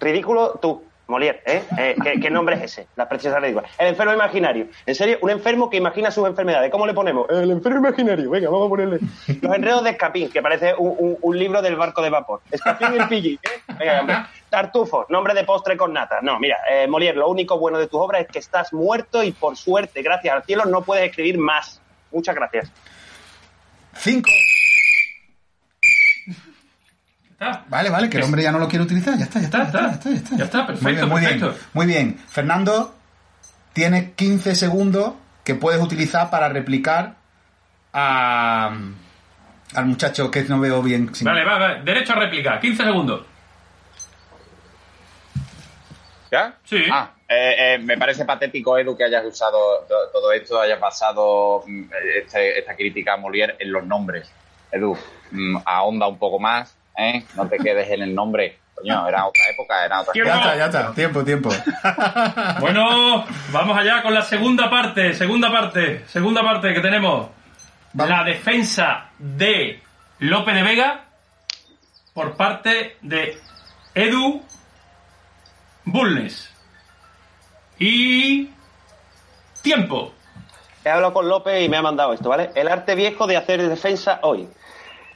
Ridículo 0.01 0.59
tú, 0.61 0.83
Molière, 1.07 1.41
¿eh? 1.45 1.63
Eh, 1.77 1.95
¿qué, 2.01 2.19
qué 2.19 2.29
nombre 2.31 2.55
es 2.55 2.63
ese? 2.63 2.87
Las 2.95 3.07
preciosas 3.07 3.39
ridículas. 3.41 3.69
El 3.77 3.89
enfermo 3.89 4.13
imaginario. 4.13 4.67
En 4.87 4.95
serio, 4.95 5.19
un 5.21 5.29
enfermo 5.29 5.69
que 5.69 5.77
imagina 5.77 6.09
sus 6.09 6.27
enfermedades. 6.27 6.71
¿Cómo 6.71 6.87
le 6.87 6.95
ponemos? 6.95 7.29
El 7.29 7.51
enfermo 7.51 7.77
imaginario. 7.87 8.29
Venga, 8.29 8.49
vamos 8.49 8.65
a 8.65 8.69
ponerle. 8.69 8.99
Los 9.41 9.55
enredos 9.55 9.83
de 9.83 9.91
Escapín, 9.91 10.31
que 10.31 10.41
parece 10.41 10.73
un, 10.75 10.95
un- 10.97 11.17
un 11.21 11.37
libro 11.37 11.61
del 11.61 11.75
barco 11.75 12.01
de 12.01 12.09
vapor. 12.09 12.41
Escapín 12.49 12.87
y 12.93 12.97
el 12.97 13.07
pillín, 13.07 13.39
¿eh? 13.43 13.73
Venga, 13.77 13.99
hombre. 14.01 14.15
Tartufo, 14.49 15.05
nombre 15.09 15.33
de 15.35 15.43
postre 15.43 15.77
con 15.77 15.93
nata. 15.93 16.19
No, 16.21 16.39
mira, 16.39 16.57
eh, 16.71 16.87
Molière, 16.87 17.15
lo 17.17 17.29
único 17.29 17.59
bueno 17.59 17.77
de 17.77 17.87
tus 17.87 17.99
obras 17.99 18.21
es 18.21 18.27
que 18.27 18.39
estás 18.39 18.73
muerto 18.73 19.23
y 19.23 19.31
por 19.31 19.55
suerte, 19.57 20.01
gracias 20.01 20.33
al 20.33 20.43
cielo, 20.43 20.65
no 20.65 20.81
puedes 20.81 21.07
escribir 21.07 21.37
más. 21.37 21.81
Muchas 22.11 22.33
gracias. 22.35 22.71
Cinco. 23.97 24.29
Está. 27.35 27.65
Vale, 27.67 27.89
vale, 27.89 28.09
que 28.09 28.17
el 28.17 28.23
hombre 28.23 28.41
ya 28.43 28.51
no 28.51 28.59
lo 28.59 28.67
quiere 28.69 28.85
utilizar. 28.85 29.17
Ya 29.17 29.25
está, 29.25 29.39
ya 29.39 29.45
está, 29.45 29.57
ya 29.57 29.63
está. 29.65 29.79
Ya 29.81 29.91
está, 29.91 30.09
ya 30.09 30.15
está. 30.15 30.35
Ya 30.37 30.43
está, 30.45 30.67
perfecto, 30.67 30.83
Muy 30.87 30.93
bien, 30.95 31.09
muy 31.09 31.21
perfecto. 31.21 31.49
bien. 31.49 31.61
Muy 31.73 31.85
bien. 31.85 32.19
Fernando, 32.29 32.95
tienes 33.73 34.11
15 34.15 34.55
segundos 34.55 35.13
que 35.43 35.55
puedes 35.55 35.81
utilizar 35.81 36.29
para 36.29 36.47
replicar 36.49 37.15
a, 37.93 38.71
al 39.75 39.85
muchacho 39.85 40.31
que 40.31 40.43
no 40.43 40.59
veo 40.61 40.81
bien. 40.81 41.13
sin- 41.13 41.25
Vale, 41.25 41.43
va, 41.43 41.57
va. 41.57 41.75
Derecho 41.75 42.13
a 42.13 42.15
réplica. 42.15 42.59
15 42.59 42.83
segundos. 42.83 43.25
¿Ya? 46.31 46.55
Sí. 46.65 46.83
Ah, 46.91 47.11
eh, 47.27 47.55
eh, 47.75 47.77
me 47.79 47.97
parece 47.97 48.25
patético, 48.25 48.77
Edu, 48.77 48.97
que 48.97 49.03
hayas 49.03 49.25
usado 49.25 49.85
to- 49.87 50.09
todo 50.11 50.31
esto, 50.31 50.59
hayas 50.59 50.79
basado 50.79 51.63
mm, 51.65 51.83
este- 52.23 52.59
esta 52.59 52.75
crítica 52.75 53.13
a 53.13 53.17
Molière 53.17 53.55
en 53.59 53.71
los 53.71 53.85
nombres. 53.85 54.29
Edu, 54.71 54.97
mm, 55.31 55.57
ahonda 55.65 56.07
un 56.07 56.17
poco 56.17 56.39
más, 56.39 56.74
¿eh? 56.97 57.25
No 57.35 57.47
te 57.47 57.57
quedes 57.57 57.89
en 57.89 58.03
el 58.03 58.15
nombre. 58.15 58.59
Coño, 58.75 59.07
era 59.07 59.25
otra 59.25 59.43
época, 59.49 59.85
era 59.85 60.01
otra 60.01 60.13
Tiempo. 60.13 60.31
Ya 60.31 60.37
está, 60.37 60.57
ya 60.57 60.65
está. 60.65 60.93
Tiempo, 60.93 61.23
tiempo. 61.23 61.49
Bueno, 62.59 63.25
vamos 63.51 63.77
allá 63.77 64.01
con 64.01 64.13
la 64.13 64.21
segunda 64.21 64.69
parte. 64.69 65.13
Segunda 65.13 65.51
parte. 65.51 66.05
Segunda 66.07 66.41
parte 66.41 66.73
que 66.73 66.81
tenemos. 66.81 67.29
Vamos. 67.93 68.09
La 68.09 68.23
defensa 68.23 69.09
de 69.17 69.81
Lope 70.19 70.53
de 70.53 70.63
Vega 70.63 71.05
por 72.13 72.35
parte 72.35 72.97
de 73.01 73.37
Edu 73.93 74.43
Bulnes. 75.85 76.51
Y. 77.79 78.49
Tiempo. 79.61 80.13
He 80.83 80.89
hablado 80.89 81.13
con 81.13 81.27
López 81.27 81.63
y 81.63 81.69
me 81.69 81.77
ha 81.77 81.81
mandado 81.81 82.13
esto, 82.13 82.29
¿vale? 82.29 82.51
El 82.53 82.67
arte 82.67 82.93
viejo 82.93 83.25
de 83.25 83.37
hacer 83.37 83.67
defensa 83.67 84.19
hoy. 84.21 84.47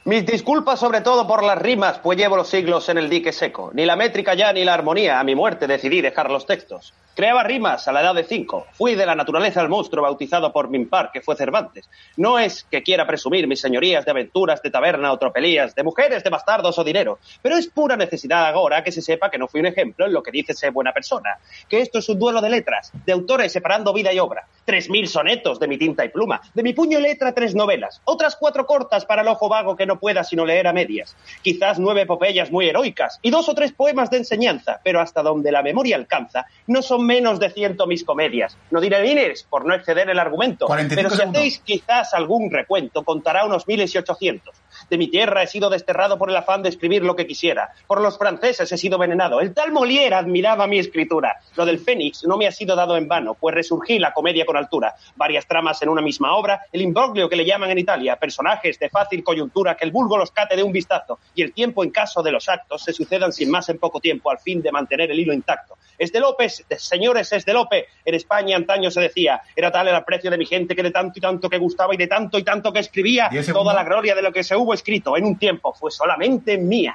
Mis 0.04 0.24
disculpas 0.24 0.80
sobre 0.80 1.02
todo 1.02 1.26
por 1.26 1.42
las 1.44 1.58
rimas, 1.58 1.98
pues 1.98 2.16
llevo 2.16 2.36
los 2.36 2.48
siglos 2.48 2.88
en 2.88 2.96
el 2.96 3.10
dique 3.10 3.32
seco. 3.32 3.70
Ni 3.74 3.84
la 3.84 3.96
métrica 3.96 4.32
ya 4.34 4.50
ni 4.52 4.64
la 4.64 4.72
armonía, 4.72 5.20
a 5.20 5.24
mi 5.24 5.34
muerte 5.34 5.66
decidí 5.66 6.00
dejar 6.00 6.30
los 6.30 6.46
textos. 6.46 6.94
Creaba 7.14 7.42
rimas 7.42 7.86
a 7.88 7.92
la 7.92 8.00
edad 8.02 8.14
de 8.14 8.24
cinco. 8.24 8.66
Fui 8.72 8.94
de 8.94 9.04
la 9.04 9.14
naturaleza 9.14 9.60
el 9.60 9.68
monstruo 9.68 10.02
bautizado 10.02 10.52
por 10.52 10.70
Mimpar, 10.70 11.10
que 11.12 11.20
fue 11.20 11.36
Cervantes. 11.36 11.90
No 12.16 12.38
es 12.38 12.64
que 12.70 12.82
quiera 12.82 13.06
presumir 13.06 13.46
mis 13.46 13.60
señorías 13.60 14.04
de 14.04 14.12
aventuras, 14.12 14.62
de 14.62 14.70
taberna 14.70 15.12
o 15.12 15.18
tropelías, 15.18 15.74
de 15.74 15.82
mujeres, 15.82 16.22
de 16.22 16.30
bastardos 16.30 16.78
o 16.78 16.84
dinero, 16.84 17.18
pero 17.42 17.56
es 17.56 17.66
pura 17.66 17.96
necesidad 17.96 18.46
ahora 18.46 18.84
que 18.84 18.92
se 18.92 19.02
sepa 19.02 19.30
que 19.30 19.38
no 19.38 19.48
fui 19.48 19.60
un 19.60 19.66
ejemplo 19.66 20.06
en 20.06 20.12
lo 20.12 20.22
que 20.22 20.30
dice 20.30 20.54
ser 20.54 20.70
buena 20.70 20.92
persona. 20.92 21.38
Que 21.68 21.80
esto 21.80 21.98
es 21.98 22.08
un 22.08 22.18
duelo 22.18 22.40
de 22.40 22.48
letras, 22.48 22.92
de 23.04 23.12
autores 23.12 23.52
separando 23.52 23.92
vida 23.92 24.12
y 24.12 24.18
obra. 24.18 24.46
Tres 24.64 24.88
mil 24.88 25.08
sonetos 25.08 25.58
de 25.58 25.68
mi 25.68 25.78
tinta 25.78 26.04
y 26.04 26.10
pluma, 26.10 26.40
de 26.54 26.62
mi 26.62 26.72
puño 26.72 26.98
y 27.00 27.02
letra 27.02 27.34
tres 27.34 27.54
novelas, 27.54 28.00
otras 28.04 28.36
cuatro 28.36 28.66
cortas 28.66 29.04
para 29.04 29.22
el 29.22 29.28
ojo 29.28 29.48
vago 29.48 29.76
que 29.76 29.86
no 29.86 29.98
pueda 29.98 30.22
sino 30.22 30.46
leer 30.46 30.68
a 30.68 30.72
medias, 30.72 31.16
quizás 31.42 31.78
nueve 31.78 32.02
epopeyas 32.02 32.50
muy 32.50 32.68
heroicas 32.68 33.18
y 33.22 33.30
dos 33.30 33.48
o 33.48 33.54
tres 33.54 33.72
poemas 33.72 34.10
de 34.10 34.18
enseñanza, 34.18 34.80
pero 34.84 35.00
hasta 35.00 35.22
donde 35.22 35.50
la 35.50 35.62
memoria 35.62 35.96
alcanza, 35.96 36.46
no 36.66 36.82
son 36.82 36.99
menos 37.00 37.40
de 37.40 37.50
ciento 37.50 37.86
mis 37.86 38.04
comedias. 38.04 38.56
No 38.70 38.80
diré 38.80 39.02
miles 39.02 39.44
por 39.48 39.66
no 39.66 39.74
exceder 39.74 40.08
el 40.10 40.18
argumento, 40.18 40.66
45 40.66 40.96
pero 40.96 41.10
si 41.10 41.16
segundos. 41.16 41.38
hacéis 41.38 41.58
quizás 41.60 42.14
algún 42.14 42.50
recuento, 42.50 43.02
contará 43.04 43.44
unos 43.44 43.66
miles 43.66 43.94
y 43.94 43.98
ochocientos. 43.98 44.54
De 44.90 44.98
mi 44.98 45.08
tierra 45.08 45.42
he 45.42 45.46
sido 45.46 45.70
desterrado 45.70 46.18
por 46.18 46.28
el 46.30 46.36
afán 46.36 46.62
de 46.62 46.68
escribir 46.68 47.02
lo 47.04 47.14
que 47.16 47.26
quisiera. 47.26 47.70
Por 47.86 48.00
los 48.00 48.18
franceses 48.18 48.70
he 48.72 48.76
sido 48.76 48.98
venenado. 48.98 49.40
El 49.40 49.54
tal 49.54 49.70
Molière 49.72 50.14
admiraba 50.14 50.66
mi 50.66 50.78
escritura. 50.80 51.36
Lo 51.56 51.64
del 51.64 51.78
Fénix 51.78 52.24
no 52.24 52.36
me 52.36 52.46
ha 52.48 52.52
sido 52.52 52.74
dado 52.74 52.96
en 52.96 53.06
vano, 53.06 53.34
pues 53.34 53.54
resurgí 53.54 53.98
la 54.00 54.12
comedia 54.12 54.44
con 54.44 54.56
altura. 54.56 54.96
Varias 55.16 55.46
tramas 55.46 55.80
en 55.82 55.88
una 55.88 56.02
misma 56.02 56.34
obra, 56.34 56.62
el 56.72 56.82
imbroglio 56.82 57.28
que 57.28 57.36
le 57.36 57.44
llaman 57.44 57.70
en 57.70 57.78
Italia, 57.78 58.16
personajes 58.16 58.78
de 58.80 58.90
fácil 58.90 59.22
coyuntura 59.22 59.76
que 59.76 59.84
el 59.84 59.92
vulgo 59.92 60.18
los 60.18 60.32
cate 60.32 60.56
de 60.56 60.62
un 60.64 60.72
vistazo 60.72 61.20
y 61.34 61.42
el 61.42 61.52
tiempo 61.52 61.84
en 61.84 61.90
caso 61.90 62.22
de 62.22 62.32
los 62.32 62.48
actos 62.48 62.82
se 62.82 62.92
sucedan 62.92 63.32
sin 63.32 63.50
más 63.50 63.68
en 63.68 63.78
poco 63.78 64.00
tiempo 64.00 64.30
al 64.30 64.38
fin 64.40 64.60
de 64.60 64.72
mantener 64.72 65.10
el 65.12 65.20
hilo 65.20 65.32
intacto. 65.32 65.78
Es 65.98 66.10
de 66.12 66.18
López, 66.20 66.64
de- 66.68 66.78
señores, 66.78 67.30
es 67.32 67.44
de 67.44 67.52
Lope. 67.52 67.86
En 68.04 68.14
España 68.14 68.56
antaño 68.56 68.90
se 68.90 69.00
decía, 69.00 69.40
era 69.54 69.70
tal 69.70 69.86
el 69.86 69.94
aprecio 69.94 70.30
de 70.30 70.38
mi 70.38 70.46
gente 70.46 70.74
que 70.74 70.82
de 70.82 70.90
tanto 70.90 71.18
y 71.18 71.20
tanto 71.20 71.48
que 71.48 71.58
gustaba 71.58 71.94
y 71.94 71.96
de 71.98 72.06
tanto 72.08 72.38
y 72.38 72.42
tanto 72.42 72.72
que 72.72 72.80
escribía, 72.80 73.28
toda 73.52 73.74
la 73.74 73.84
gloria 73.84 74.14
de 74.14 74.22
lo 74.22 74.32
que 74.32 74.42
se 74.42 74.56
hubo 74.56 74.74
escrito 74.80 75.16
en 75.16 75.24
un 75.24 75.36
tiempo 75.38 75.72
fue 75.72 75.90
solamente 75.90 76.58
mía. 76.58 76.94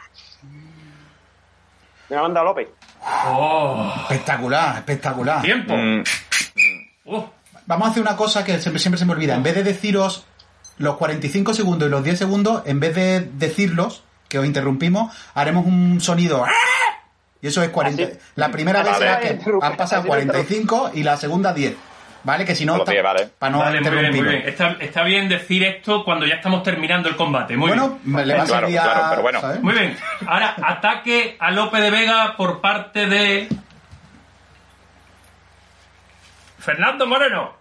Me 2.09 2.17
ha 2.17 2.21
mandado 2.21 2.45
López. 2.45 2.67
Oh, 3.27 3.93
Espectacular, 4.09 4.77
espectacular. 4.77 5.41
tiempo. 5.41 5.75
Mm, 5.75 6.03
Uh, 7.07 7.23
Vamos 7.67 7.87
a 7.87 7.91
hacer 7.91 8.01
una 8.01 8.15
cosa 8.15 8.43
que 8.43 8.59
siempre, 8.59 8.79
siempre 8.79 8.97
se 8.99 9.05
me 9.05 9.13
olvida. 9.13 9.35
En 9.35 9.43
vez 9.43 9.53
de 9.55 9.63
deciros 9.63 10.25
los 10.77 10.97
45 10.97 11.53
segundos 11.53 11.87
y 11.87 11.91
los 11.91 12.03
10 12.03 12.17
segundos, 12.17 12.63
en 12.65 12.79
vez 12.79 12.95
de 12.95 13.21
decirlos, 13.21 14.03
que 14.27 14.39
os 14.39 14.45
interrumpimos, 14.45 15.15
haremos 15.35 15.65
un 15.67 15.99
sonido. 16.01 16.43
¡ah! 16.45 16.49
Y 17.41 17.47
eso 17.47 17.61
es 17.63 17.69
40. 17.69 18.03
Así. 18.03 18.13
La 18.35 18.49
primera 18.51 18.81
vez 18.83 18.93
Vale. 18.93 19.05
será 19.05 19.19
que 19.19 19.39
han 19.61 19.77
pasado 19.77 20.01
así 20.01 20.09
no 20.09 20.19
interrumpe. 20.21 20.67
45 20.67 20.91
y 20.95 21.03
la 21.03 21.17
segunda 21.17 21.53
10. 21.53 21.75
¿Vale? 22.25 22.43
Que 22.43 22.55
si 22.55 22.65
no. 22.65 22.83
10, 22.83 23.03
vale. 23.03 23.29
Para 23.39 23.51
no 23.51 23.59
vale, 23.59 23.79
muy 23.81 23.89
bien, 23.91 24.11
muy 24.15 24.21
bien. 24.27 24.43
Está, 24.47 24.71
está 24.79 25.03
bien 25.03 25.29
decir 25.29 25.63
esto 25.63 26.03
cuando 26.03 26.25
ya 26.25 26.35
estamos 26.35 26.63
terminando 26.63 27.07
el 27.07 27.15
combate. 27.15 27.55
Muy 27.55 27.67
Bueno, 27.69 27.99
bien. 28.03 28.27
le 28.27 28.33
va 28.35 28.41
a 28.43 28.45
Claro, 28.45 28.65
servir 28.65 28.79
a- 28.79 28.83
claro, 28.83 29.05
pero 29.11 29.21
bueno. 29.21 29.41
¿sabes? 29.41 29.61
Muy 29.61 29.73
bien. 29.73 29.97
Ahora, 30.27 30.55
ataque 30.63 31.37
a 31.39 31.51
Lope 31.51 31.79
de 31.79 31.91
Vega 31.91 32.35
por 32.35 32.59
parte 32.61 33.05
de. 33.05 33.47
Fernando 36.59 37.05
Moreno. 37.05 37.53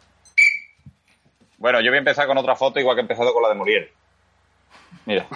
Bueno, 1.59 1.81
yo 1.81 1.91
voy 1.91 1.97
a 1.97 1.99
empezar 1.99 2.27
con 2.27 2.39
otra 2.39 2.57
foto 2.57 2.81
igual 2.81 2.97
que 2.97 3.01
he 3.01 3.03
empezado 3.05 3.33
con 3.33 3.43
la 3.43 3.51
de 3.51 3.55
Molière. 3.55 3.93
Mira. 5.07 5.27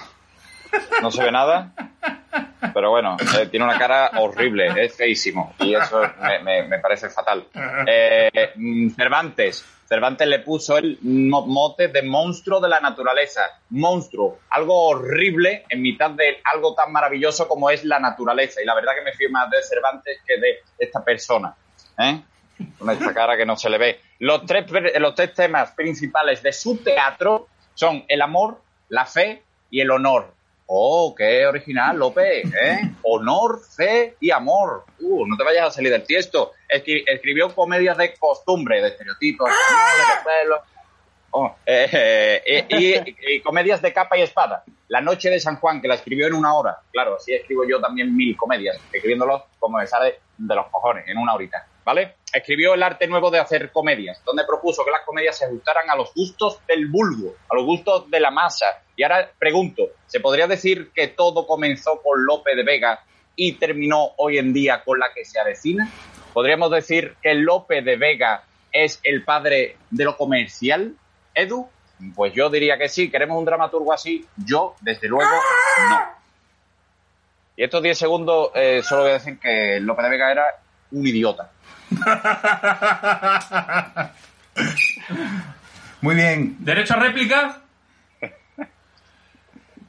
No 1.02 1.10
se 1.10 1.22
ve 1.22 1.30
nada. 1.32 1.72
Pero 2.74 2.90
bueno, 2.90 3.16
eh, 3.38 3.46
tiene 3.46 3.64
una 3.64 3.78
cara 3.78 4.10
horrible, 4.18 4.72
es 4.84 4.94
feísimo. 4.96 5.54
Y 5.60 5.74
eso 5.74 6.00
me, 6.42 6.78
parece 6.78 7.08
fatal. 7.10 7.46
Eh, 7.86 8.30
mm, 8.54 8.90
Cervantes. 8.90 9.64
Cervantes 9.88 10.28
le 10.28 10.40
puso 10.40 10.76
el 10.76 10.98
mo- 11.02 11.46
mote 11.46 11.88
de 11.88 12.02
monstruo 12.02 12.60
de 12.60 12.68
la 12.68 12.78
naturaleza. 12.80 13.42
Monstruo. 13.70 14.40
Algo 14.50 14.88
horrible 14.88 15.64
en 15.68 15.80
mitad 15.80 16.10
de 16.10 16.42
algo 16.52 16.74
tan 16.74 16.92
maravilloso 16.92 17.48
como 17.48 17.70
es 17.70 17.84
la 17.84 17.98
naturaleza. 17.98 18.60
Y 18.62 18.66
la 18.66 18.74
verdad 18.74 18.92
que 18.96 19.02
me 19.02 19.12
fío 19.12 19.30
más 19.30 19.48
de 19.50 19.62
Cervantes 19.62 20.18
que 20.26 20.38
de 20.38 20.58
esta 20.78 21.02
persona. 21.02 21.54
¿eh? 21.98 22.20
Con 22.78 22.90
esta 22.90 23.14
cara 23.14 23.36
que 23.36 23.46
no 23.46 23.56
se 23.56 23.70
le 23.70 23.78
ve. 23.78 24.00
Los 24.18 24.44
tres, 24.44 24.66
los 24.98 25.14
tres 25.14 25.32
temas 25.32 25.70
principales 25.72 26.42
de 26.42 26.52
su 26.52 26.76
teatro 26.82 27.46
son 27.72 28.04
el 28.08 28.20
amor, 28.20 28.60
la 28.90 29.06
fe 29.06 29.42
y 29.70 29.80
el 29.80 29.90
honor. 29.90 30.34
Oh, 30.70 31.14
qué 31.16 31.46
original, 31.46 31.96
López, 31.96 32.44
¿eh? 32.54 32.90
Honor, 33.02 33.58
fe 33.74 34.16
y 34.20 34.30
amor. 34.30 34.84
Uh, 35.00 35.26
no 35.26 35.34
te 35.34 35.42
vayas 35.42 35.68
a 35.68 35.70
salir 35.70 35.90
del 35.90 36.02
tiesto. 36.04 36.52
Escri- 36.68 37.04
escribió 37.06 37.54
comedias 37.54 37.96
de 37.96 38.12
costumbre, 38.14 38.82
de 38.82 38.88
estereotipos, 38.88 39.48
españoles, 39.48 40.06
de. 40.50 40.78
Oh, 41.30 41.56
eh, 41.64 42.42
eh, 42.46 42.66
y, 42.68 43.34
y 43.34 43.40
comedias 43.40 43.80
de 43.80 43.92
capa 43.94 44.18
y 44.18 44.22
espada. 44.22 44.64
La 44.88 45.00
noche 45.00 45.30
de 45.30 45.40
San 45.40 45.56
Juan, 45.56 45.80
que 45.80 45.88
la 45.88 45.94
escribió 45.94 46.26
en 46.26 46.34
una 46.34 46.54
hora. 46.54 46.78
Claro, 46.92 47.16
así 47.16 47.32
escribo 47.32 47.64
yo 47.68 47.80
también 47.80 48.14
mil 48.14 48.36
comedias, 48.36 48.76
escribiéndolos 48.92 49.42
como 49.58 49.78
me 49.78 49.86
sale 49.86 50.20
de 50.36 50.54
los 50.54 50.66
cojones, 50.68 51.06
en 51.06 51.16
una 51.18 51.34
horita. 51.34 51.66
¿Vale? 51.88 52.16
Escribió 52.34 52.74
el 52.74 52.82
arte 52.82 53.06
nuevo 53.06 53.30
de 53.30 53.38
hacer 53.38 53.72
comedias, 53.72 54.22
donde 54.22 54.44
propuso 54.44 54.84
que 54.84 54.90
las 54.90 55.06
comedias 55.06 55.38
se 55.38 55.46
ajustaran 55.46 55.88
a 55.88 55.96
los 55.96 56.12
gustos 56.12 56.58
del 56.66 56.86
vulgo, 56.88 57.34
a 57.48 57.54
los 57.54 57.64
gustos 57.64 58.10
de 58.10 58.20
la 58.20 58.30
masa. 58.30 58.82
Y 58.94 59.04
ahora 59.04 59.30
pregunto, 59.38 59.84
¿se 60.06 60.20
podría 60.20 60.46
decir 60.46 60.90
que 60.94 61.08
todo 61.08 61.46
comenzó 61.46 62.02
con 62.02 62.26
Lope 62.26 62.54
de 62.54 62.62
Vega 62.62 63.02
y 63.36 63.52
terminó 63.52 64.10
hoy 64.18 64.36
en 64.36 64.52
día 64.52 64.84
con 64.84 64.98
la 64.98 65.14
que 65.14 65.24
se 65.24 65.40
avecina? 65.40 65.90
¿Podríamos 66.34 66.70
decir 66.70 67.16
que 67.22 67.32
Lope 67.32 67.80
de 67.80 67.96
Vega 67.96 68.44
es 68.70 69.00
el 69.02 69.24
padre 69.24 69.78
de 69.88 70.04
lo 70.04 70.14
comercial? 70.14 70.94
Edu, 71.34 71.70
pues 72.14 72.34
yo 72.34 72.50
diría 72.50 72.76
que 72.76 72.90
sí. 72.90 73.10
¿Queremos 73.10 73.38
un 73.38 73.46
dramaturgo 73.46 73.94
así? 73.94 74.26
Yo, 74.36 74.74
desde 74.82 75.08
luego, 75.08 75.32
no. 75.88 76.00
Y 77.56 77.64
estos 77.64 77.82
10 77.82 77.96
segundos 77.96 78.50
eh, 78.54 78.82
solo 78.82 79.04
voy 79.04 79.12
a 79.12 79.14
decir 79.14 79.38
que 79.38 79.80
Lope 79.80 80.02
de 80.02 80.10
Vega 80.10 80.30
era 80.30 80.44
un 80.90 81.06
idiota. 81.06 81.50
Muy 86.00 86.14
bien. 86.14 86.56
¿Derecho 86.60 86.94
a 86.94 86.98
réplica? 86.98 87.62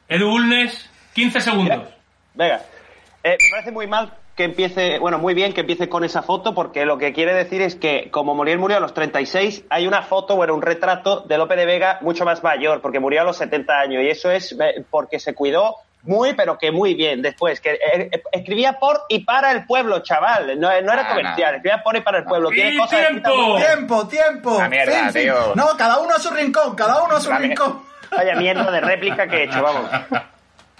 Edu 0.07 0.29
Bulnes, 0.29 0.89
15 1.13 1.41
segundos. 1.41 1.87
Venga, 2.33 2.61
Eh, 3.23 3.37
me 3.41 3.49
parece 3.51 3.71
muy 3.71 3.85
mal 3.85 4.13
que 4.35 4.45
empiece, 4.45 4.97
bueno, 4.99 5.19
muy 5.19 5.33
bien 5.33 5.51
que 5.51 5.61
empiece 5.61 5.89
con 5.89 6.05
esa 6.05 6.21
foto, 6.21 6.55
porque 6.55 6.85
lo 6.85 6.97
que 6.97 7.11
quiere 7.11 7.33
decir 7.33 7.61
es 7.61 7.75
que 7.75 8.09
como 8.09 8.33
Muriel 8.33 8.57
murió 8.57 8.77
a 8.77 8.79
los 8.79 8.93
36, 8.93 9.65
hay 9.69 9.85
una 9.85 10.01
foto, 10.01 10.37
bueno, 10.37 10.55
un 10.55 10.61
retrato 10.61 11.19
de 11.27 11.37
Lope 11.37 11.57
de 11.57 11.65
Vega 11.65 11.97
mucho 11.99 12.23
más 12.23 12.41
mayor, 12.41 12.79
porque 12.79 13.01
murió 13.01 13.19
a 13.19 13.25
los 13.25 13.35
70 13.35 13.77
años, 13.77 14.01
y 14.01 14.07
eso 14.07 14.31
es 14.31 14.53
eh, 14.53 14.85
porque 14.89 15.19
se 15.19 15.35
cuidó 15.35 15.75
muy, 16.03 16.33
pero 16.33 16.57
que 16.57 16.71
muy 16.71 16.93
bien. 16.93 17.21
Después, 17.21 17.59
que 17.59 17.71
eh, 17.73 18.09
eh, 18.11 18.23
escribía 18.31 18.73
por 18.79 19.01
y 19.09 19.19
para 19.25 19.51
el 19.51 19.65
pueblo, 19.65 19.99
chaval, 19.99 20.59
no, 20.59 20.67
no 20.81 20.93
era 20.93 21.01
Ah, 21.03 21.09
comercial, 21.09 21.51
no. 21.51 21.57
escribía 21.57 21.83
por 21.83 21.95
y 21.97 22.01
para 22.01 22.19
el 22.19 22.23
pueblo. 22.23 22.49
Tiene 22.49 22.71
¡Y 22.73 22.77
cosas 22.77 22.99
tiempo! 23.07 23.57
Tiempo, 23.57 24.07
tiempo. 24.07 24.57
La 24.59 24.69
mierda, 24.69 24.91
Fin, 24.93 25.11
fin. 25.11 25.21
tío. 25.23 25.53
No, 25.55 25.67
cada 25.77 25.99
uno 25.99 26.15
a 26.15 26.19
su 26.19 26.33
rincón, 26.33 26.75
cada 26.75 27.03
uno 27.03 27.15
a 27.17 27.19
su 27.21 27.29
La 27.29 27.37
rincón. 27.39 27.83
Vaya 28.11 28.35
mierda 28.35 28.71
de 28.71 28.81
réplica 28.81 29.27
que 29.27 29.37
he 29.37 29.43
hecho, 29.43 29.61
vamos. 29.61 29.89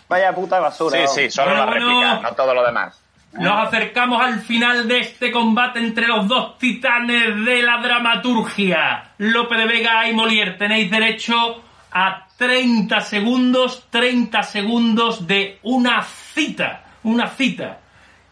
Vaya 0.08 0.34
puta 0.34 0.60
basura. 0.60 0.96
Sí, 0.98 1.04
vamos. 1.04 1.16
sí, 1.16 1.30
solo 1.30 1.52
Bueno, 1.52 1.66
la 1.66 1.72
bueno. 1.72 1.88
réplica, 2.02 2.30
no 2.30 2.36
todo 2.36 2.54
lo 2.54 2.66
demás. 2.66 3.00
Nos 3.34 3.68
acercamos 3.68 4.24
al 4.26 4.40
final 4.40 4.88
de 4.88 5.00
este 5.02 5.32
combate 5.32 5.78
entre 5.78 6.08
los 6.08 6.28
dos 6.28 6.58
titanes 6.58 7.46
de 7.46 7.62
la 7.62 7.78
dramaturgia. 7.78 9.12
Lope 9.20 9.56
de 9.56 9.66
Vega 9.68 10.08
y 10.10 10.14
Molière, 10.16 10.58
tenéis 10.58 10.90
derecho 10.90 11.62
a 11.92 12.26
30 12.40 13.02
segundos, 13.02 13.86
30 13.92 14.42
segundos 14.44 15.28
de 15.28 15.60
una 15.64 16.02
cita. 16.04 16.84
Una 17.04 17.28
cita. 17.28 17.80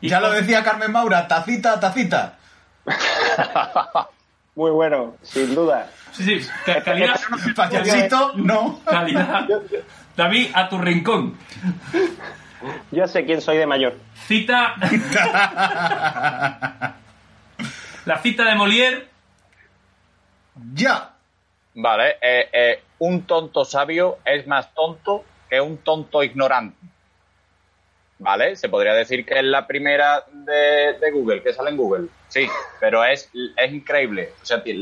Y 0.02 0.08
Ya 0.10 0.20
lo 0.22 0.32
decía 0.32 0.63
Carmen 0.63 0.91
Maura, 0.93 1.28
tacita, 1.28 1.78
tacita. 1.80 2.38
Muy 4.56 4.72
bueno, 4.72 5.15
sin 5.22 5.54
duda. 5.54 5.88
Sí, 6.13 6.39
sí, 6.41 6.50
ca- 6.65 6.82
calidad. 6.82 7.20
Payasito, 7.56 8.32
no. 8.38 8.80
calidad. 8.86 9.46
David, 10.15 10.50
a 10.54 10.67
tu 10.70 10.78
rincón. 10.80 11.38
Yo 12.91 13.06
sé 13.08 13.26
quién 13.26 13.41
soy 13.41 13.58
de 13.58 13.67
mayor. 13.67 13.98
Cita. 14.26 14.74
La 18.06 18.17
cita 18.24 18.46
de 18.46 18.56
Molière. 18.56 19.10
Ya. 20.74 21.12
Vale, 21.76 22.15
eh, 22.22 22.50
eh, 22.54 22.84
un 23.00 23.24
tonto 23.24 23.66
sabio 23.66 24.18
es 24.26 24.48
más 24.48 24.74
tonto 24.74 25.24
que 25.50 25.62
un 25.62 25.78
tonto 25.78 26.24
ignorante. 26.24 26.78
Vale, 28.20 28.56
se 28.56 28.68
podría 28.68 28.94
decir 28.94 29.26
que 29.26 29.36
es 29.36 29.44
la 29.44 29.68
primera 29.68 30.24
de, 30.32 31.12
Google, 31.12 31.44
que 31.44 31.54
sale 31.54 31.70
en 31.70 31.78
Google. 31.78 32.08
Sí, 32.28 32.48
pero 32.80 33.06
es, 33.06 33.30
es 33.56 33.72
increíble. 33.72 34.34
O 34.42 34.46
sea, 34.46 34.64
eh, 34.66 34.76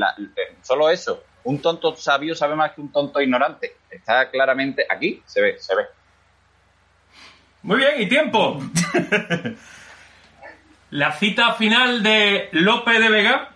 solo 0.62 0.90
eso. 0.90 1.24
Un 1.44 1.62
tonto 1.62 1.96
sabio 1.96 2.34
sabe 2.34 2.56
más 2.56 2.72
que 2.72 2.82
un 2.82 2.92
tonto 2.92 3.20
ignorante. 3.20 3.76
Está 3.90 4.30
claramente 4.32 4.86
aquí, 4.90 5.22
se 5.26 5.42
ve, 5.42 5.60
se 5.60 5.76
ve. 5.76 5.84
Muy 7.64 7.78
bien, 7.78 8.02
y 8.02 8.08
tiempo. 8.08 8.60
La 10.92 11.12
cita 11.12 11.54
final 11.54 12.04
de 12.04 12.50
Lope 12.52 13.00
de 13.00 13.10
Vega. 13.10 13.55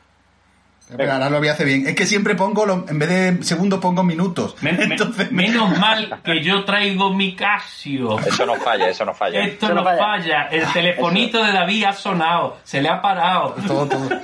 Pero 0.98 1.14
ahora 1.14 1.30
lo 1.30 1.38
voy 1.40 1.48
a 1.50 1.52
hacer 1.54 1.68
bien. 1.68 1.88
Es 1.88 1.94
que 1.96 2.06
siempre 2.06 2.36
pongo, 2.36 2.66
lo- 2.66 2.86
en 2.90 2.98
vez 2.98 3.10
de 3.10 3.44
segundos, 3.44 3.80
pongo 3.80 4.04
minutos. 4.04 4.56
Men- 4.62 4.78
men- 4.78 4.92
Entonces, 4.94 5.32
menos 5.32 5.78
mal 5.80 6.20
que 6.24 6.42
yo 6.44 6.64
traigo 6.66 7.14
mi 7.14 7.36
Casio. 7.36 8.18
Eso 8.20 8.46
no 8.46 8.56
falla, 8.56 8.90
eso 8.90 9.06
no 9.06 9.14
falla. 9.14 9.42
Esto 9.44 9.68
Eso 9.68 9.76
no 9.76 9.84
falla. 9.84 9.98
falla. 10.00 10.44
El 10.52 10.66
telefonito 10.74 11.44
de 11.44 11.52
David 11.52 11.84
ha 11.86 11.94
sonado. 11.94 12.58
Se 12.64 12.82
le 12.82 12.90
ha 12.90 13.02
parado. 13.02 13.56
todo, 13.68 13.88
todo. 13.88 14.10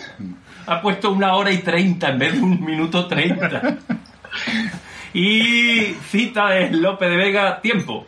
Ha 0.68 0.82
puesto 0.82 1.12
una 1.12 1.36
hora 1.36 1.52
y 1.52 1.60
treinta 1.60 2.10
en 2.10 2.18
vez 2.18 2.34
de 2.34 2.40
un 2.42 2.66
minuto 2.66 3.06
treinta. 3.08 3.62
Y 5.14 5.94
cita 6.10 6.50
de 6.50 6.72
Lope 6.72 7.08
de 7.08 7.16
Vega, 7.16 7.62
tiempo. 7.62 8.06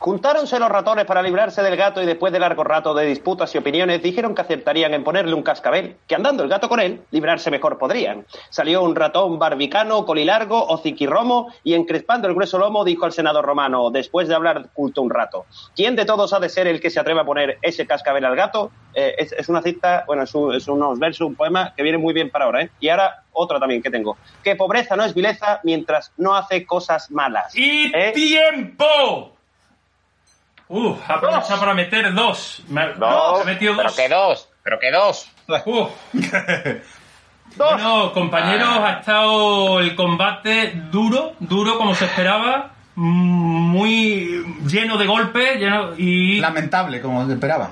Juntáronse 0.00 0.58
los 0.58 0.70
ratones 0.70 1.04
para 1.04 1.20
librarse 1.22 1.62
del 1.62 1.76
gato 1.76 2.02
y 2.02 2.06
después 2.06 2.32
de 2.32 2.38
largo 2.38 2.64
rato 2.64 2.94
de 2.94 3.04
disputas 3.04 3.54
y 3.54 3.58
opiniones 3.58 4.02
dijeron 4.02 4.34
que 4.34 4.40
acertarían 4.40 4.94
en 4.94 5.04
ponerle 5.04 5.34
un 5.34 5.42
cascabel, 5.42 5.96
que 6.06 6.14
andando 6.14 6.42
el 6.42 6.48
gato 6.48 6.70
con 6.70 6.80
él, 6.80 7.02
librarse 7.10 7.50
mejor 7.50 7.76
podrían. 7.76 8.24
Salió 8.48 8.82
un 8.82 8.96
ratón 8.96 9.38
barbicano, 9.38 10.06
colilargo, 10.06 10.64
hociquirromo 10.68 11.52
y 11.64 11.74
encrespando 11.74 12.28
el 12.28 12.34
grueso 12.34 12.58
lomo 12.58 12.82
dijo 12.82 13.04
al 13.04 13.12
senador 13.12 13.44
romano, 13.44 13.90
después 13.90 14.26
de 14.26 14.34
hablar 14.34 14.70
culto 14.72 15.02
un 15.02 15.10
rato, 15.10 15.44
¿quién 15.76 15.96
de 15.96 16.06
todos 16.06 16.32
ha 16.32 16.40
de 16.40 16.48
ser 16.48 16.66
el 16.66 16.80
que 16.80 16.88
se 16.88 16.98
atreva 16.98 17.20
a 17.20 17.26
poner 17.26 17.58
ese 17.60 17.86
cascabel 17.86 18.24
al 18.24 18.36
gato? 18.36 18.70
Eh, 18.94 19.16
es, 19.18 19.32
es 19.32 19.50
una 19.50 19.60
cita, 19.60 20.04
bueno, 20.06 20.22
es, 20.22 20.34
un- 20.34 20.54
es 20.54 20.66
unos 20.66 20.98
versos, 20.98 21.26
un 21.26 21.34
poema 21.34 21.74
que 21.76 21.82
viene 21.82 21.98
muy 21.98 22.14
bien 22.14 22.30
para 22.30 22.46
ahora, 22.46 22.62
¿eh? 22.62 22.70
Y 22.80 22.88
ahora 22.88 23.24
otra 23.32 23.60
también 23.60 23.82
que 23.82 23.90
tengo. 23.90 24.16
Que 24.42 24.56
pobreza 24.56 24.96
no 24.96 25.04
es 25.04 25.12
vileza 25.12 25.60
mientras 25.62 26.10
no 26.16 26.34
hace 26.34 26.64
cosas 26.64 27.10
malas. 27.10 27.54
¡Y 27.54 27.92
¿Eh? 27.94 28.12
tiempo! 28.14 29.36
Uf, 30.72 30.98
aprovecha 31.10 31.58
para 31.58 31.74
meter 31.74 32.14
dos. 32.14 32.62
Me, 32.68 32.92
Dos, 32.94 33.44
metido 33.44 33.74
pero 33.76 33.88
dos. 33.88 33.96
que 33.96 34.08
dos, 34.08 34.48
pero 34.62 34.78
que 34.78 34.90
dos. 34.90 35.28
Uf. 35.66 35.90
Bueno, 37.56 38.12
compañeros, 38.12 38.68
Ah. 38.80 38.86
ha 38.86 39.00
estado 39.00 39.80
el 39.80 39.96
combate 39.96 40.72
duro, 40.92 41.32
duro 41.40 41.76
como 41.78 41.96
se 41.96 42.04
esperaba, 42.04 42.70
muy 42.94 44.44
lleno 44.66 44.96
de 44.96 45.06
golpes, 45.06 45.58
lleno 45.58 45.90
y 45.96 46.38
Lamentable, 46.38 47.00
como 47.00 47.26
se 47.26 47.32
esperaba. 47.32 47.70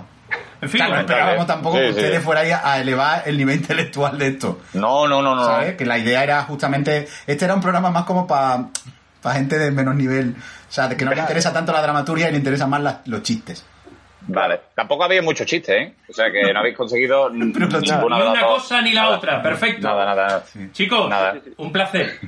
en 0.61 0.69
fin, 0.69 0.79
Claro, 0.79 0.95
no 0.95 1.01
esperábamos 1.03 1.47
tampoco 1.47 1.77
Sí, 1.77 1.83
que 1.85 1.93
sí. 1.93 2.01
ustedes 2.01 2.25
fuerais 2.25 2.53
a 2.55 2.73
a 2.73 2.81
elevar 2.81 3.23
el 3.27 3.37
nivel 3.39 3.55
intelectual 3.61 4.19
de 4.19 4.27
esto. 4.27 4.59
No, 4.75 5.07
no, 5.07 5.23
no, 5.23 5.37
no. 5.37 5.45
¿Sabes? 5.45 5.77
Que 5.77 5.87
la 5.87 5.97
idea 5.99 6.25
era 6.25 6.43
justamente. 6.43 7.07
Este 7.29 7.45
era 7.45 7.55
un 7.55 7.61
programa 7.61 7.91
más 7.93 8.05
como 8.05 8.27
para 8.27 8.65
gente 9.35 9.59
de 9.59 9.71
menos 9.71 9.95
nivel. 9.95 10.35
O 10.69 10.73
sea, 10.73 10.88
de 10.88 10.97
que 10.97 11.05
no 11.05 11.12
le 11.12 11.21
interesa 11.21 11.53
tanto 11.53 11.73
la 11.73 11.81
dramaturgia 11.83 12.29
y 12.29 12.33
le 12.33 12.38
interesan 12.38 12.69
más 12.71 12.81
la- 12.83 13.01
los 13.07 13.23
chistes. 13.23 13.64
Vale. 14.31 14.61
Tampoco 14.75 15.05
había 15.05 15.23
mucho 15.23 15.45
chiste, 15.45 15.83
¿eh? 15.83 15.95
O 16.09 16.12
sea 16.12 16.31
que 16.31 16.53
no 16.53 16.61
habéis 16.61 16.77
conseguido 16.77 17.31
ninguna 17.33 17.69
ni 17.69 18.27
una 18.27 18.41
dos. 18.43 18.62
cosa 18.62 18.83
ni 18.83 18.93
la 18.93 19.03
Nada. 19.03 19.17
otra, 19.17 19.43
perfecto. 19.43 19.88
Nada, 19.88 20.05
nada. 20.05 20.45
Chicos, 20.73 21.09
Nada. 21.09 21.35
un 21.57 21.73
placer. 21.73 22.19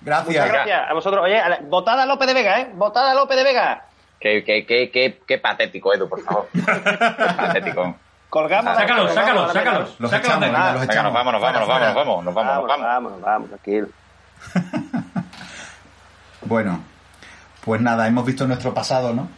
Gracias. 0.00 0.26
Muchas 0.28 0.48
gracias 0.52 0.80
a 0.88 0.92
vosotros. 0.94 1.24
Oye, 1.24 1.40
a 1.40 1.48
la- 1.48 1.58
votada 1.62 2.04
a 2.04 2.06
Lope 2.06 2.26
de 2.26 2.34
Vega, 2.34 2.60
¿eh? 2.60 2.70
Votada 2.74 3.10
a 3.10 3.14
Lope 3.14 3.34
de 3.34 3.42
Vega. 3.42 3.82
Qué, 4.20 4.44
qué, 4.44 4.64
qué, 4.66 4.90
qué, 4.90 5.20
qué 5.26 5.38
patético, 5.38 5.92
Edu, 5.94 6.08
por 6.08 6.22
favor. 6.22 6.48
Patético. 7.36 7.96
Colgamos. 8.28 8.76
Sácalos, 8.76 9.12
sácalos, 9.14 9.52
sácalos. 9.52 9.96
Los 9.98 10.10
sácalos 10.10 10.40
de 10.40 10.46
aquí. 10.46 10.54
los 10.54 10.80
Venga, 10.80 10.84
echamos. 10.84 11.04
nos 11.04 11.12
vamos, 11.14 11.32
nos 11.32 11.42
vamos, 11.42 11.60
nos 11.60 11.68
vamos, 11.68 11.94
nos 11.94 11.94
vamos, 11.94 12.24
nos 12.24 12.34
vamos, 12.34 12.54
nos 12.54 12.68
Vámonos, 12.68 12.68
vamos. 12.68 12.86
vámonos, 12.86 13.20
vamos, 13.22 13.48
tranquilo. 13.48 13.88
Bueno, 16.48 16.80
pues 17.64 17.80
nada, 17.80 18.06
hemos 18.08 18.24
visto 18.24 18.46
nuestro 18.46 18.72
pasado, 18.74 19.12
¿no? 19.14 19.28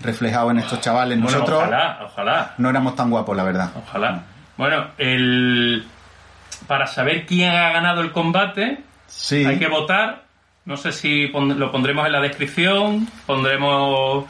reflejado 0.00 0.52
en 0.52 0.58
estos 0.58 0.80
chavales. 0.80 1.18
Bueno, 1.20 1.38
Nosotros 1.38 1.58
ojalá, 1.64 1.98
ojalá, 2.04 2.54
no 2.58 2.70
éramos 2.70 2.94
tan 2.94 3.10
guapos, 3.10 3.36
la 3.36 3.42
verdad. 3.42 3.70
ojalá. 3.76 4.22
Bueno, 4.56 4.86
el... 4.96 5.84
para 6.68 6.86
saber 6.86 7.26
quién 7.26 7.50
ha 7.50 7.70
ganado 7.72 8.00
el 8.02 8.12
combate, 8.12 8.80
Sí. 9.08 9.44
hay 9.44 9.58
que 9.58 9.66
votar. 9.68 10.22
No 10.66 10.76
sé 10.76 10.92
si 10.92 11.26
pon- 11.28 11.58
lo 11.58 11.72
pondremos 11.72 12.06
en 12.06 12.12
la 12.12 12.20
descripción, 12.20 13.08
pondremos 13.26 14.26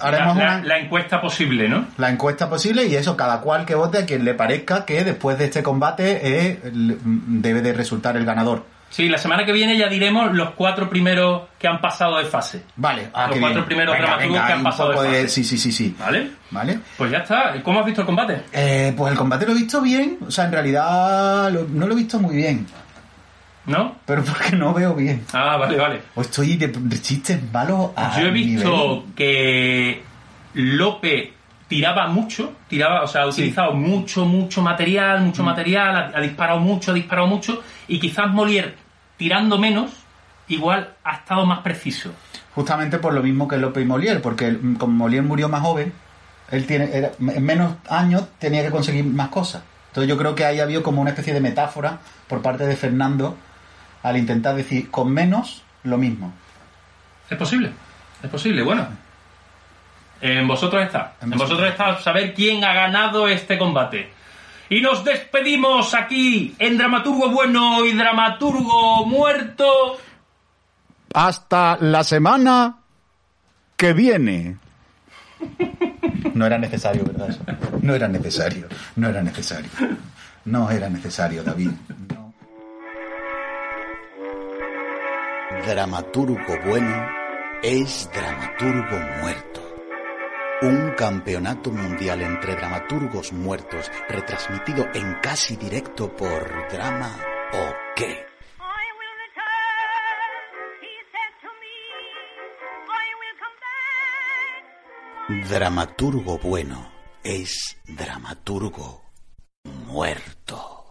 Haremos 0.00 0.36
la, 0.36 0.44
la- 0.44 0.56
una- 0.58 0.64
la 0.66 0.78
encuesta 0.78 1.20
posible, 1.20 1.68
¿no? 1.68 1.86
la 1.98 2.08
encuesta 2.10 2.48
posible 2.48 2.86
y 2.86 2.94
eso, 2.96 3.16
cada 3.16 3.40
cual 3.40 3.66
que 3.66 3.74
vote 3.74 3.98
a 3.98 4.06
quien 4.06 4.24
le 4.24 4.32
parezca 4.34 4.84
que 4.86 5.04
después 5.04 5.36
de 5.38 5.44
este 5.46 5.62
combate 5.62 6.20
eh, 6.48 6.60
l- 6.64 6.96
debe 7.02 7.60
de 7.60 7.72
resultar 7.74 8.16
el 8.16 8.24
ganador. 8.24 8.64
Sí, 8.92 9.08
la 9.08 9.16
semana 9.16 9.46
que 9.46 9.52
viene 9.52 9.74
ya 9.78 9.88
diremos 9.88 10.34
los 10.34 10.50
cuatro 10.50 10.86
primeros 10.90 11.44
que 11.58 11.66
han 11.66 11.80
pasado 11.80 12.18
de 12.18 12.26
fase. 12.26 12.62
Vale, 12.76 13.08
ah, 13.14 13.26
Los 13.28 13.38
cuatro 13.38 13.54
bien. 13.60 13.64
primeros 13.64 13.94
Venga, 13.94 14.04
dramaturgos 14.06 14.34
venga, 14.34 14.46
que 14.46 14.52
han 14.52 14.62
pasado 14.62 14.90
de 14.90 14.96
fase. 14.96 15.28
Sí, 15.28 15.44
sí, 15.44 15.56
sí, 15.56 15.72
sí. 15.72 15.96
¿Vale? 15.98 16.30
¿Vale? 16.50 16.78
Pues 16.98 17.10
ya 17.10 17.18
está. 17.20 17.54
¿Cómo 17.62 17.80
has 17.80 17.86
visto 17.86 18.02
el 18.02 18.06
combate? 18.06 18.42
Eh, 18.52 18.92
pues 18.94 19.10
el 19.12 19.16
combate 19.16 19.46
lo 19.46 19.52
he 19.52 19.54
visto 19.54 19.80
bien, 19.80 20.18
o 20.26 20.30
sea, 20.30 20.44
en 20.44 20.52
realidad 20.52 21.50
lo- 21.50 21.66
no 21.70 21.86
lo 21.86 21.94
he 21.94 21.96
visto 21.96 22.18
muy 22.18 22.36
bien, 22.36 22.66
¿No? 23.64 23.96
pero 24.04 24.22
porque 24.24 24.54
no 24.56 24.74
veo 24.74 24.94
bien. 24.94 25.24
Ah, 25.32 25.56
vale, 25.56 25.76
vale. 25.78 26.02
O 26.14 26.20
estoy 26.20 26.56
de, 26.56 26.70
chistes 27.00 27.40
malos 27.50 27.92
a 27.96 28.20
Yo 28.20 28.26
he 28.26 28.30
visto 28.30 29.04
nivel- 29.06 29.14
que 29.14 30.02
Lope 30.54 31.32
tiraba 31.68 32.08
mucho, 32.08 32.52
tiraba, 32.68 33.02
o 33.02 33.06
sea, 33.06 33.22
ha 33.22 33.26
utilizado 33.28 33.72
mucho, 33.72 34.26
mucho 34.26 34.60
material, 34.60 35.20
Mm. 35.20 35.24
mucho 35.24 35.42
material, 35.42 35.96
ha, 35.96 36.18
ha 36.18 36.20
disparado 36.20 36.60
mucho, 36.60 36.90
ha 36.90 36.94
disparado 36.94 37.26
mucho, 37.26 37.62
y 37.88 37.98
quizás 37.98 38.26
Molière 38.26 38.74
tirando 39.22 39.56
menos, 39.56 39.92
igual 40.48 40.94
ha 41.04 41.12
estado 41.18 41.46
más 41.46 41.60
preciso. 41.60 42.10
Justamente 42.56 42.98
por 42.98 43.14
lo 43.14 43.22
mismo 43.22 43.46
que 43.46 43.56
López 43.56 43.84
y 43.84 43.86
Molière, 43.86 44.18
porque 44.20 44.50
mm, 44.50 44.74
como 44.74 44.92
Molière 45.04 45.22
murió 45.24 45.48
más 45.48 45.62
joven, 45.62 45.92
él 46.50 46.66
tiene 46.66 46.90
era- 46.92 47.12
en 47.20 47.44
menos 47.44 47.74
años 47.88 48.24
tenía 48.40 48.62
que 48.64 48.70
conseguir 48.72 49.04
más 49.04 49.28
cosas. 49.28 49.62
Entonces 49.90 50.08
yo 50.08 50.18
creo 50.18 50.34
que 50.34 50.44
ahí 50.44 50.58
ha 50.58 50.64
habido 50.64 50.82
como 50.82 51.00
una 51.00 51.10
especie 51.10 51.32
de 51.34 51.40
metáfora 51.40 51.98
por 52.26 52.42
parte 52.42 52.66
de 52.66 52.74
Fernando 52.74 53.36
al 54.02 54.16
intentar 54.16 54.56
decir 54.56 54.90
con 54.90 55.12
menos 55.12 55.62
lo 55.84 55.98
mismo. 55.98 56.32
Es 57.30 57.38
posible, 57.38 57.70
es 58.24 58.28
posible, 58.28 58.62
bueno. 58.64 58.88
En 60.20 60.48
vosotros 60.48 60.82
está. 60.84 61.14
En 61.22 61.32
En 61.32 61.38
vosotros 61.38 61.68
está 61.68 62.00
saber 62.00 62.34
quién 62.34 62.64
ha 62.64 62.72
ganado 62.74 63.28
este 63.28 63.56
combate. 63.56 64.10
Y 64.72 64.80
nos 64.80 65.04
despedimos 65.04 65.92
aquí 65.92 66.54
en 66.58 66.78
Dramaturgo 66.78 67.28
Bueno 67.28 67.84
y 67.84 67.92
Dramaturgo 67.92 69.04
Muerto. 69.04 69.98
Hasta 71.12 71.76
la 71.78 72.02
semana 72.02 72.78
que 73.76 73.92
viene. 73.92 74.56
No 76.32 76.46
era 76.46 76.56
necesario, 76.56 77.04
¿verdad? 77.04 77.28
Eso? 77.28 77.42
No 77.82 77.94
era 77.94 78.08
necesario, 78.08 78.66
no 78.96 79.10
era 79.10 79.22
necesario. 79.22 79.68
No 80.46 80.70
era 80.70 80.88
necesario, 80.88 81.42
David. 81.42 81.72
No. 82.08 82.32
Dramaturgo 85.66 86.58
bueno 86.64 87.08
es 87.62 88.08
dramaturgo 88.14 88.98
muerto. 89.20 89.61
Un 90.62 90.92
campeonato 90.92 91.72
mundial 91.72 92.22
entre 92.22 92.54
dramaturgos 92.54 93.32
muertos 93.32 93.90
retransmitido 94.08 94.86
en 94.94 95.14
casi 95.14 95.56
directo 95.56 96.14
por 96.14 96.68
Drama 96.70 97.10
o 97.52 97.74
qué. 97.96 98.24
Dramaturgo 105.48 106.38
bueno 106.38 106.92
es 107.24 107.76
dramaturgo 107.86 109.02
muerto. 109.64 110.81